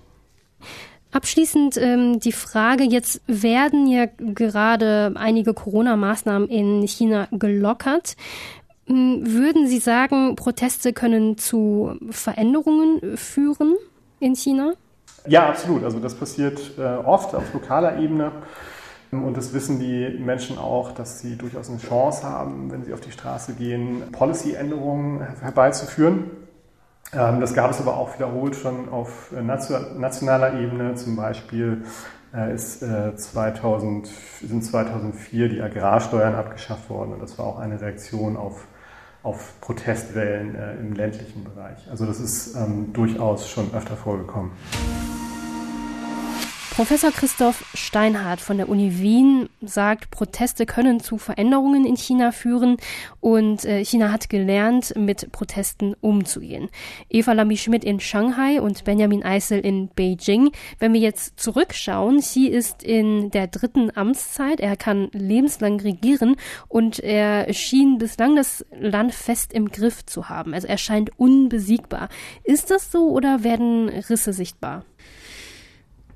Abschließend 1.12 1.76
ähm, 1.78 2.20
die 2.20 2.32
Frage, 2.32 2.84
jetzt 2.84 3.22
werden 3.26 3.86
ja 3.86 4.06
gerade 4.18 5.12
einige 5.14 5.54
Corona-Maßnahmen 5.54 6.48
in 6.48 6.86
China 6.86 7.28
gelockert. 7.32 8.16
Hm, 8.86 9.22
würden 9.24 9.66
Sie 9.66 9.78
sagen, 9.78 10.36
Proteste 10.36 10.92
können 10.92 11.38
zu 11.38 11.96
Veränderungen 12.10 13.16
führen 13.16 13.76
in 14.20 14.34
China? 14.34 14.72
Ja, 15.26 15.48
absolut. 15.48 15.84
Also 15.84 15.98
das 15.98 16.14
passiert 16.14 16.60
äh, 16.78 16.82
oft 16.82 17.34
auf 17.34 17.52
lokaler 17.52 17.98
Ebene. 17.98 18.32
Und 19.24 19.36
das 19.36 19.52
wissen 19.52 19.78
die 19.78 20.18
Menschen 20.18 20.58
auch, 20.58 20.92
dass 20.92 21.20
sie 21.20 21.36
durchaus 21.36 21.68
eine 21.68 21.78
Chance 21.78 22.24
haben, 22.24 22.70
wenn 22.70 22.84
sie 22.84 22.92
auf 22.92 23.00
die 23.00 23.12
Straße 23.12 23.54
gehen, 23.54 24.02
Policy-Änderungen 24.12 25.26
herbeizuführen. 25.40 26.30
Ähm, 27.12 27.40
das 27.40 27.54
gab 27.54 27.70
es 27.70 27.80
aber 27.80 27.96
auch 27.96 28.14
wiederholt 28.14 28.56
schon 28.56 28.88
auf 28.88 29.32
äh, 29.32 29.42
nationaler 29.42 30.58
Ebene. 30.58 30.94
Zum 30.94 31.16
Beispiel 31.16 31.84
äh, 32.34 32.54
ist 32.54 32.80
2000, 32.80 34.08
sind 34.42 34.64
2004 34.64 35.48
die 35.48 35.60
Agrarsteuern 35.60 36.34
abgeschafft 36.34 36.90
worden. 36.90 37.12
Und 37.12 37.22
das 37.22 37.38
war 37.38 37.46
auch 37.46 37.58
eine 37.58 37.80
Reaktion 37.80 38.36
auf, 38.36 38.66
auf 39.22 39.60
Protestwellen 39.60 40.56
im 40.80 40.92
ländlichen 40.92 41.44
Bereich. 41.44 41.88
Also 41.90 42.06
das 42.06 42.20
ist 42.20 42.54
ähm, 42.54 42.92
durchaus 42.92 43.48
schon 43.48 43.72
öfter 43.74 43.96
vorgekommen. 43.96 44.52
Professor 46.76 47.10
Christoph 47.10 47.64
Steinhardt 47.72 48.38
von 48.38 48.58
der 48.58 48.68
Uni 48.68 48.98
Wien 49.00 49.48
sagt, 49.62 50.10
Proteste 50.10 50.66
können 50.66 51.00
zu 51.00 51.16
Veränderungen 51.16 51.86
in 51.86 51.96
China 51.96 52.32
führen 52.32 52.76
und 53.20 53.64
äh, 53.64 53.82
China 53.82 54.12
hat 54.12 54.28
gelernt, 54.28 54.92
mit 54.94 55.32
Protesten 55.32 55.94
umzugehen. 56.02 56.68
Eva 57.08 57.32
Lamy-Schmidt 57.32 57.82
in 57.82 57.98
Shanghai 57.98 58.60
und 58.60 58.84
Benjamin 58.84 59.24
Eisel 59.24 59.60
in 59.60 59.88
Beijing. 59.88 60.50
Wenn 60.78 60.92
wir 60.92 61.00
jetzt 61.00 61.40
zurückschauen, 61.40 62.20
sie 62.20 62.46
ist 62.46 62.82
in 62.82 63.30
der 63.30 63.46
dritten 63.46 63.90
Amtszeit, 63.96 64.60
er 64.60 64.76
kann 64.76 65.08
lebenslang 65.12 65.80
regieren 65.80 66.36
und 66.68 66.98
er 66.98 67.54
schien 67.54 67.96
bislang 67.96 68.36
das 68.36 68.66
Land 68.78 69.14
fest 69.14 69.54
im 69.54 69.70
Griff 69.70 70.04
zu 70.04 70.28
haben. 70.28 70.52
Also 70.52 70.68
er 70.68 70.76
scheint 70.76 71.18
unbesiegbar. 71.18 72.10
Ist 72.44 72.70
das 72.70 72.92
so 72.92 73.08
oder 73.08 73.44
werden 73.44 73.88
Risse 73.88 74.34
sichtbar? 74.34 74.84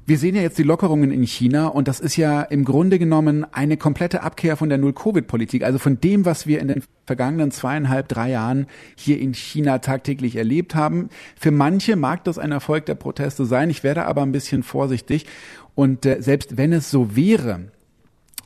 Wir 0.06 0.18
sehen 0.18 0.34
ja 0.34 0.42
jetzt 0.42 0.58
die 0.58 0.64
Lockerungen 0.64 1.12
in 1.12 1.22
China 1.24 1.68
und 1.68 1.86
das 1.86 2.00
ist 2.00 2.16
ja 2.16 2.42
im 2.42 2.64
Grunde 2.64 2.98
genommen 2.98 3.46
eine 3.52 3.76
komplette 3.76 4.22
Abkehr 4.22 4.56
von 4.56 4.68
der 4.68 4.78
Null-Covid-Politik, 4.78 5.62
also 5.62 5.78
von 5.78 6.00
dem, 6.00 6.24
was 6.24 6.46
wir 6.46 6.58
in 6.60 6.68
den 6.68 6.82
vergangenen 7.06 7.52
zweieinhalb, 7.52 8.08
drei 8.08 8.30
Jahren 8.30 8.66
hier 8.96 9.20
in 9.20 9.34
China 9.34 9.78
tagtäglich 9.78 10.34
erlebt 10.36 10.74
haben. 10.74 11.10
Für 11.38 11.52
manche 11.52 11.94
mag 11.94 12.24
das 12.24 12.38
ein 12.38 12.50
Erfolg 12.50 12.86
der 12.86 12.96
Proteste 12.96 13.44
sein, 13.44 13.70
ich 13.70 13.84
werde 13.84 14.06
aber 14.06 14.22
ein 14.22 14.32
bisschen 14.32 14.62
vorsichtig 14.62 15.26
und 15.74 16.04
äh, 16.06 16.20
selbst 16.20 16.56
wenn 16.56 16.72
es 16.72 16.90
so 16.90 17.14
wäre, 17.14 17.70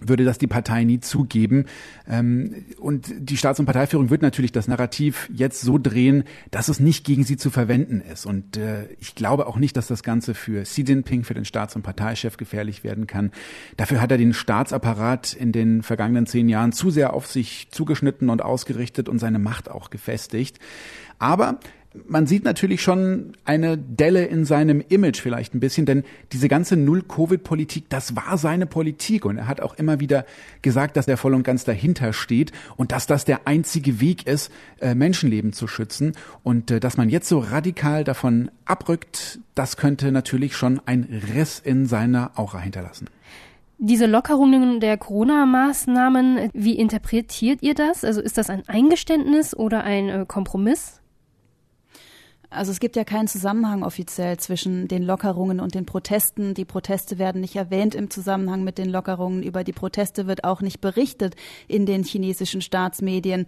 würde 0.00 0.24
das 0.24 0.38
die 0.38 0.46
Partei 0.46 0.85
nie 0.85 1.00
zugeben. 1.00 1.66
Ähm, 2.09 2.64
und 2.78 3.12
die 3.18 3.37
Staats- 3.37 3.61
und 3.61 3.66
Parteiführung 3.66 4.11
wird 4.11 4.22
natürlich 4.22 4.52
das 4.52 4.68
Narrativ 4.68 5.30
jetzt 5.33 5.61
so 5.61 5.78
drehen, 5.78 6.24
dass 6.50 6.68
es 6.68 6.80
nicht 6.80 7.04
gegen 7.04 7.24
sie 7.24 7.37
zu 7.37 7.50
verwenden 7.50 8.00
ist. 8.00 8.26
Und 8.26 8.57
äh, 8.57 8.88
ich 9.00 9.14
glaube 9.14 9.46
auch 9.46 9.57
nicht, 9.57 9.76
dass 9.76 9.87
das 9.87 10.02
Ganze 10.02 10.35
für 10.35 10.62
Xi 10.62 10.83
Jinping, 10.83 11.24
für 11.24 11.35
den 11.35 11.44
Staats- 11.44 11.76
und 11.76 11.83
Parteichef 11.83 12.37
gefährlich 12.37 12.85
werden 12.85 13.07
kann. 13.07 13.30
Dafür 13.76 14.00
hat 14.00 14.11
er 14.11 14.18
den 14.18 14.35
Staatsapparat 14.35 15.33
in 15.33 15.52
den 15.52 15.83
vergangenen 15.83 16.26
zehn 16.26 16.48
Jahren 16.48 16.72
zu 16.72 16.90
sehr 16.90 17.12
auf 17.12 17.26
sich 17.26 17.68
zugeschnitten 17.70 18.30
und 18.30 18.42
ausgerichtet 18.42 19.09
und 19.09 19.18
seine 19.18 19.38
Macht 19.38 19.70
auch 19.70 19.90
gefestigt. 19.90 20.59
Aber 21.18 21.61
man 22.07 22.26
sieht 22.26 22.44
natürlich 22.44 22.83
schon 22.83 23.33
eine 23.44 23.78
Delle 23.78 24.24
in 24.24 24.44
seinem 24.44 24.83
Image 24.88 25.20
vielleicht 25.20 25.54
ein 25.54 25.61
bisschen, 25.61 25.87
denn 25.87 26.02
diese 26.33 26.48
ganze 26.48 26.76
Null-Covid-Politik, 26.76 27.88
das 27.88 28.16
war 28.16 28.37
seine 28.37 28.66
Politik 28.66 29.24
und 29.24 29.38
er 29.38 29.46
hat 29.46 29.61
auch 29.61 29.74
immer 29.74 30.00
wieder 30.00 30.24
gesagt, 30.62 30.96
dass 30.96 31.07
er 31.07 31.16
voll 31.16 31.35
und 31.35 31.44
ganz 31.44 31.64
dahinter 31.64 32.12
steht 32.12 32.52
und 32.76 32.92
dass 32.92 33.07
das 33.07 33.24
der 33.24 33.46
einzige 33.46 34.00
Weg 34.00 34.26
ist, 34.26 34.50
äh, 34.80 34.94
Menschenleben 34.94 35.52
zu 35.52 35.68
schützen 35.68 36.12
und 36.42 36.70
äh, 36.70 36.80
dass 36.80 36.96
man 36.96 37.09
jetzt 37.09 37.28
so 37.28 37.38
radikal 37.38 38.02
davon 38.02 38.50
abrückt, 38.64 39.38
das 39.54 39.76
könnte 39.76 40.11
natürlich 40.11 40.57
schon 40.57 40.80
ein 40.87 41.22
Riss 41.35 41.61
in 41.61 41.87
seiner 41.87 42.33
Aura 42.37 42.59
hinterlassen. 42.59 43.09
Diese 43.78 44.07
Lockerungen 44.07 44.80
der 44.80 44.96
Corona-Maßnahmen, 44.96 46.50
wie 46.54 46.78
interpretiert 46.78 47.62
ihr 47.62 47.74
das? 47.74 48.04
Also 48.04 48.20
ist 48.20 48.38
das 48.38 48.48
ein 48.50 48.62
Eingeständnis 48.68 49.54
oder 49.57 49.85
ein 49.85 50.09
äh, 50.09 50.24
Kompromiss? 50.26 51.00
Also 52.54 52.70
es 52.70 52.80
gibt 52.80 52.96
ja 52.96 53.04
keinen 53.04 53.26
Zusammenhang 53.28 53.82
offiziell 53.82 54.38
zwischen 54.38 54.88
den 54.88 55.02
Lockerungen 55.02 55.60
und 55.60 55.74
den 55.74 55.86
Protesten. 55.86 56.54
Die 56.54 56.64
Proteste 56.64 57.18
werden 57.18 57.40
nicht 57.40 57.56
erwähnt 57.56 57.94
im 57.94 58.10
Zusammenhang 58.10 58.64
mit 58.64 58.78
den 58.78 58.88
Lockerungen. 58.88 59.42
Über 59.42 59.64
die 59.64 59.72
Proteste 59.72 60.26
wird 60.26 60.44
auch 60.44 60.60
nicht 60.60 60.80
berichtet 60.80 61.34
in 61.68 61.86
den 61.86 62.04
chinesischen 62.04 62.60
Staatsmedien. 62.60 63.46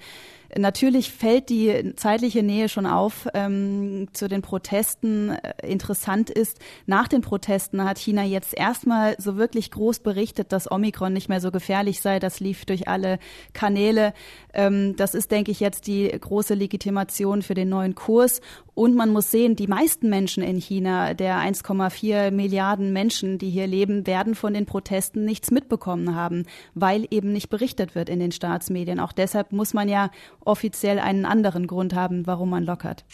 Natürlich 0.57 1.11
fällt 1.11 1.49
die 1.49 1.95
zeitliche 1.97 2.43
Nähe 2.43 2.69
schon 2.69 2.87
auf 2.87 3.29
ähm, 3.35 4.09
zu 4.13 4.29
den 4.29 4.43
Protesten. 4.43 5.31
Äh, 5.31 5.67
interessant 5.67 6.31
ist, 6.31 6.59
nach 6.87 7.09
den 7.09 7.21
Protesten 7.21 7.85
hat 7.85 7.99
China 7.99 8.23
jetzt 8.25 8.55
erstmal 8.55 9.17
so 9.19 9.37
wirklich 9.37 9.71
groß 9.71 10.01
berichtet, 10.01 10.53
dass 10.53 10.71
Omikron 10.71 11.13
nicht 11.13 11.29
mehr 11.29 11.41
so 11.41 11.51
gefährlich 11.51 12.01
sei. 12.01 12.19
Das 12.19 12.41
lief 12.41 12.65
durch 12.65 12.89
alle 12.89 13.19
Kanäle. 13.53 14.13
Ähm, 14.55 14.95
das 14.97 15.15
ist, 15.15 15.31
denke 15.31 15.51
ich, 15.51 15.61
jetzt 15.61 15.87
die 15.87 16.09
große 16.09 16.55
Legitimation 16.55 17.43
für 17.43 17.55
den 17.55 17.69
neuen 17.69 17.95
Kurs. 17.95 18.41
Und 18.75 18.95
man 18.95 19.11
muss 19.11 19.31
sehen, 19.31 19.57
die 19.57 19.69
meisten 19.69 20.11
Menschen 20.11 20.43
in 20.43 20.59
China, 20.59 21.15
der 21.15 21.39
1,4 21.39 22.31
Milliarden 22.31 22.93
Menschen, 22.93 23.39
die 23.39 23.49
hier 23.49 23.67
leben, 23.67 24.07
werden 24.07 24.35
von 24.35 24.53
den 24.53 24.67
Protesten 24.67 25.25
nichts 25.25 25.51
mitbekommen 25.51 26.15
haben, 26.15 26.45
weil 26.75 27.07
eben 27.11 27.33
nicht 27.33 27.49
berichtet 27.49 27.95
wird 27.95 28.11
in 28.11 28.21
den 28.21 28.33
Staatsmedien. 28.33 29.01
Auch 29.01 29.13
deshalb 29.13 29.53
muss 29.53 29.73
man 29.73 29.89
ja 29.89 30.11
offiziell 30.47 30.99
einen 30.99 31.25
anderen 31.25 31.67
Grund 31.67 31.95
haben, 31.95 32.27
warum 32.27 32.51
man 32.51 32.65
lockert. 32.65 33.05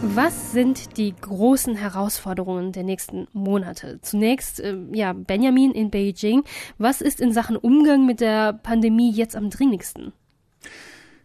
Was 0.00 0.52
sind 0.52 0.96
die 0.96 1.12
großen 1.20 1.74
Herausforderungen 1.74 2.70
der 2.70 2.84
nächsten 2.84 3.26
Monate? 3.32 3.98
Zunächst, 4.00 4.60
äh, 4.60 4.76
ja, 4.92 5.12
Benjamin 5.12 5.72
in 5.72 5.90
Beijing. 5.90 6.44
Was 6.78 7.00
ist 7.00 7.20
in 7.20 7.32
Sachen 7.32 7.56
Umgang 7.56 8.06
mit 8.06 8.20
der 8.20 8.52
Pandemie 8.52 9.10
jetzt 9.10 9.34
am 9.34 9.50
dringlichsten? 9.50 10.12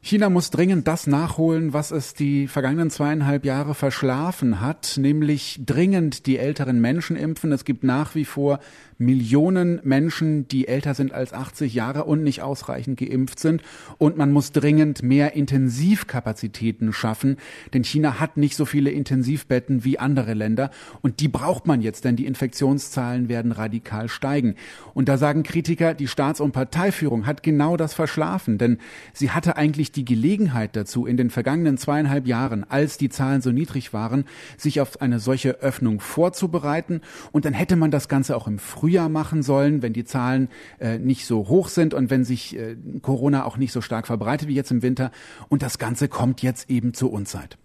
China 0.05 0.29
muss 0.29 0.49
dringend 0.49 0.85
das 0.85 1.07
nachholen, 1.07 1.71
was 1.71 1.91
es 1.91 2.13
die 2.13 2.49
vergangenen 2.49 2.89
zweieinhalb 2.89 3.45
Jahre 3.45 3.73
verschlafen 3.73 4.59
hat, 4.59 4.97
nämlich 4.97 5.61
dringend 5.65 6.25
die 6.25 6.37
älteren 6.37 6.81
Menschen 6.81 7.15
impfen. 7.15 7.53
Es 7.53 7.63
gibt 7.63 7.85
nach 7.85 8.13
wie 8.13 8.25
vor 8.25 8.59
Millionen 8.97 9.79
Menschen, 9.83 10.47
die 10.47 10.67
älter 10.67 10.93
sind 10.93 11.13
als 11.13 11.33
80 11.33 11.73
Jahre 11.73 12.03
und 12.03 12.21
nicht 12.21 12.41
ausreichend 12.41 12.99
geimpft 12.99 13.39
sind. 13.39 13.61
Und 13.97 14.17
man 14.17 14.31
muss 14.31 14.51
dringend 14.51 15.03
mehr 15.03 15.35
Intensivkapazitäten 15.35 16.91
schaffen, 16.91 17.37
denn 17.73 17.83
China 17.83 18.19
hat 18.19 18.35
nicht 18.37 18.55
so 18.55 18.65
viele 18.65 18.91
Intensivbetten 18.91 19.83
wie 19.83 19.99
andere 19.99 20.33
Länder. 20.33 20.69
Und 21.01 21.21
die 21.21 21.29
braucht 21.29 21.65
man 21.65 21.81
jetzt, 21.81 22.03
denn 22.03 22.17
die 22.17 22.25
Infektionszahlen 22.25 23.29
werden 23.29 23.53
radikal 23.53 24.09
steigen. 24.09 24.55
Und 24.93 25.07
da 25.07 25.17
sagen 25.17 25.43
Kritiker, 25.43 25.93
die 25.93 26.07
Staats- 26.07 26.41
und 26.41 26.51
Parteiführung 26.51 27.25
hat 27.25 27.41
genau 27.41 27.77
das 27.77 27.93
verschlafen, 27.93 28.57
denn 28.57 28.79
sie 29.13 29.31
hatte 29.31 29.55
eigentlich 29.55 29.92
die 29.95 30.05
Gelegenheit 30.05 30.75
dazu, 30.75 31.05
in 31.05 31.17
den 31.17 31.29
vergangenen 31.29 31.77
zweieinhalb 31.77 32.27
Jahren, 32.27 32.65
als 32.69 32.97
die 32.97 33.09
Zahlen 33.09 33.41
so 33.41 33.51
niedrig 33.51 33.93
waren, 33.93 34.25
sich 34.57 34.81
auf 34.81 35.01
eine 35.01 35.19
solche 35.19 35.61
Öffnung 35.61 35.99
vorzubereiten. 35.99 37.01
Und 37.31 37.45
dann 37.45 37.53
hätte 37.53 37.75
man 37.75 37.91
das 37.91 38.07
Ganze 38.07 38.35
auch 38.35 38.47
im 38.47 38.59
Frühjahr 38.59 39.09
machen 39.09 39.43
sollen, 39.43 39.81
wenn 39.81 39.93
die 39.93 40.05
Zahlen 40.05 40.49
äh, 40.79 40.97
nicht 40.97 41.25
so 41.25 41.47
hoch 41.47 41.67
sind 41.67 41.93
und 41.93 42.09
wenn 42.09 42.23
sich 42.23 42.57
äh, 42.57 42.75
Corona 43.01 43.45
auch 43.45 43.57
nicht 43.57 43.71
so 43.71 43.81
stark 43.81 44.07
verbreitet 44.07 44.47
wie 44.47 44.55
jetzt 44.55 44.71
im 44.71 44.81
Winter. 44.81 45.11
Und 45.49 45.61
das 45.63 45.77
Ganze 45.77 46.07
kommt 46.07 46.41
jetzt 46.41 46.69
eben 46.69 46.93
zur 46.93 47.11
Unzeit. 47.11 47.57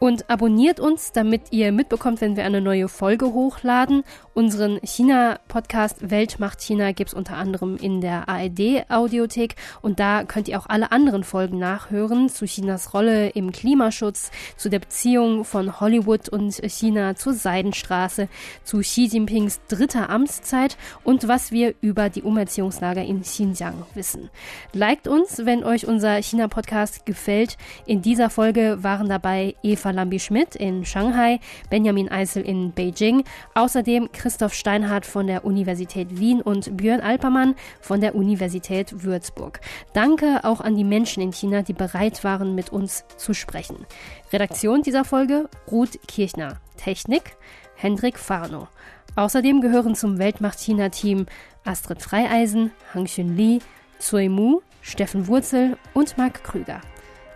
und 0.00 0.30
abonniert 0.30 0.80
uns, 0.80 1.12
damit 1.12 1.52
ihr 1.52 1.70
mitbekommt, 1.72 2.20
wenn 2.20 2.34
wir 2.34 2.44
eine 2.44 2.60
neue 2.60 2.88
Folge 2.88 3.32
hochladen. 3.32 4.02
Unseren 4.40 4.80
China-Podcast 4.82 6.10
Welt 6.10 6.40
macht 6.40 6.62
China 6.62 6.92
gibt's 6.92 7.12
unter 7.12 7.36
anderem 7.36 7.76
in 7.76 8.00
der 8.00 8.26
ARD-Audiothek 8.26 9.54
und 9.82 10.00
da 10.00 10.24
könnt 10.24 10.48
ihr 10.48 10.58
auch 10.58 10.64
alle 10.66 10.92
anderen 10.92 11.24
Folgen 11.24 11.58
nachhören 11.58 12.30
zu 12.30 12.46
Chinas 12.46 12.94
Rolle 12.94 13.28
im 13.28 13.52
Klimaschutz, 13.52 14.30
zu 14.56 14.70
der 14.70 14.78
Beziehung 14.78 15.44
von 15.44 15.78
Hollywood 15.78 16.30
und 16.30 16.54
China 16.54 17.16
zur 17.16 17.34
Seidenstraße, 17.34 18.28
zu 18.64 18.78
Xi 18.78 19.10
Jinpings 19.12 19.60
dritter 19.68 20.08
Amtszeit 20.08 20.78
und 21.04 21.28
was 21.28 21.52
wir 21.52 21.74
über 21.82 22.08
die 22.08 22.22
Umerziehungslager 22.22 23.04
in 23.04 23.20
Xinjiang 23.20 23.84
wissen. 23.92 24.30
Liked 24.72 25.06
uns, 25.06 25.44
wenn 25.44 25.64
euch 25.64 25.86
unser 25.86 26.16
China-Podcast 26.22 27.04
gefällt. 27.04 27.58
In 27.84 28.00
dieser 28.00 28.30
Folge 28.30 28.78
waren 28.80 29.10
dabei 29.10 29.54
Eva 29.62 29.90
Lambi-Schmidt 29.90 30.54
in 30.56 30.86
Shanghai, 30.86 31.40
Benjamin 31.68 32.08
Eisel 32.08 32.42
in 32.42 32.72
Beijing, 32.72 33.24
außerdem 33.52 34.08
Christoph 34.30 34.54
Steinhardt 34.54 35.06
von 35.06 35.26
der 35.26 35.44
Universität 35.44 36.20
Wien 36.20 36.40
und 36.40 36.76
Björn 36.76 37.00
Alpermann 37.00 37.56
von 37.80 38.00
der 38.00 38.14
Universität 38.14 39.02
Würzburg. 39.02 39.58
Danke 39.92 40.44
auch 40.44 40.60
an 40.60 40.76
die 40.76 40.84
Menschen 40.84 41.20
in 41.20 41.32
China, 41.32 41.62
die 41.62 41.72
bereit 41.72 42.22
waren, 42.22 42.54
mit 42.54 42.70
uns 42.70 43.04
zu 43.16 43.34
sprechen. 43.34 43.86
Redaktion 44.32 44.82
dieser 44.82 45.04
Folge 45.04 45.48
Ruth 45.68 45.98
Kirchner. 46.06 46.60
Technik 46.76 47.36
Hendrik 47.74 48.20
Farno. 48.20 48.68
Außerdem 49.16 49.60
gehören 49.62 49.96
zum 49.96 50.20
Weltmacht-China-Team 50.20 51.26
Astrid 51.64 52.00
Freieisen, 52.00 52.70
Hang 52.94 53.06
Xun 53.06 53.36
Li, 53.36 53.58
Zui 53.98 54.28
Mu, 54.28 54.60
Steffen 54.80 55.26
Wurzel 55.26 55.76
und 55.92 56.16
Marc 56.18 56.44
Krüger. 56.44 56.80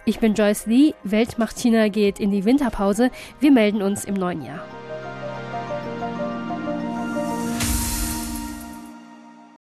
Ich 0.05 0.21
bin 0.21 0.35
Joyce 0.35 0.67
Lee, 0.67 0.95
Weltmacht 1.03 1.57
China 1.59 1.89
geht 1.89 2.21
in 2.21 2.31
die 2.31 2.45
Winterpause. 2.45 3.11
Wir 3.41 3.51
melden 3.51 3.83
uns 3.83 4.05
im 4.05 4.15
neuen 4.15 4.45
Jahr. 4.45 4.65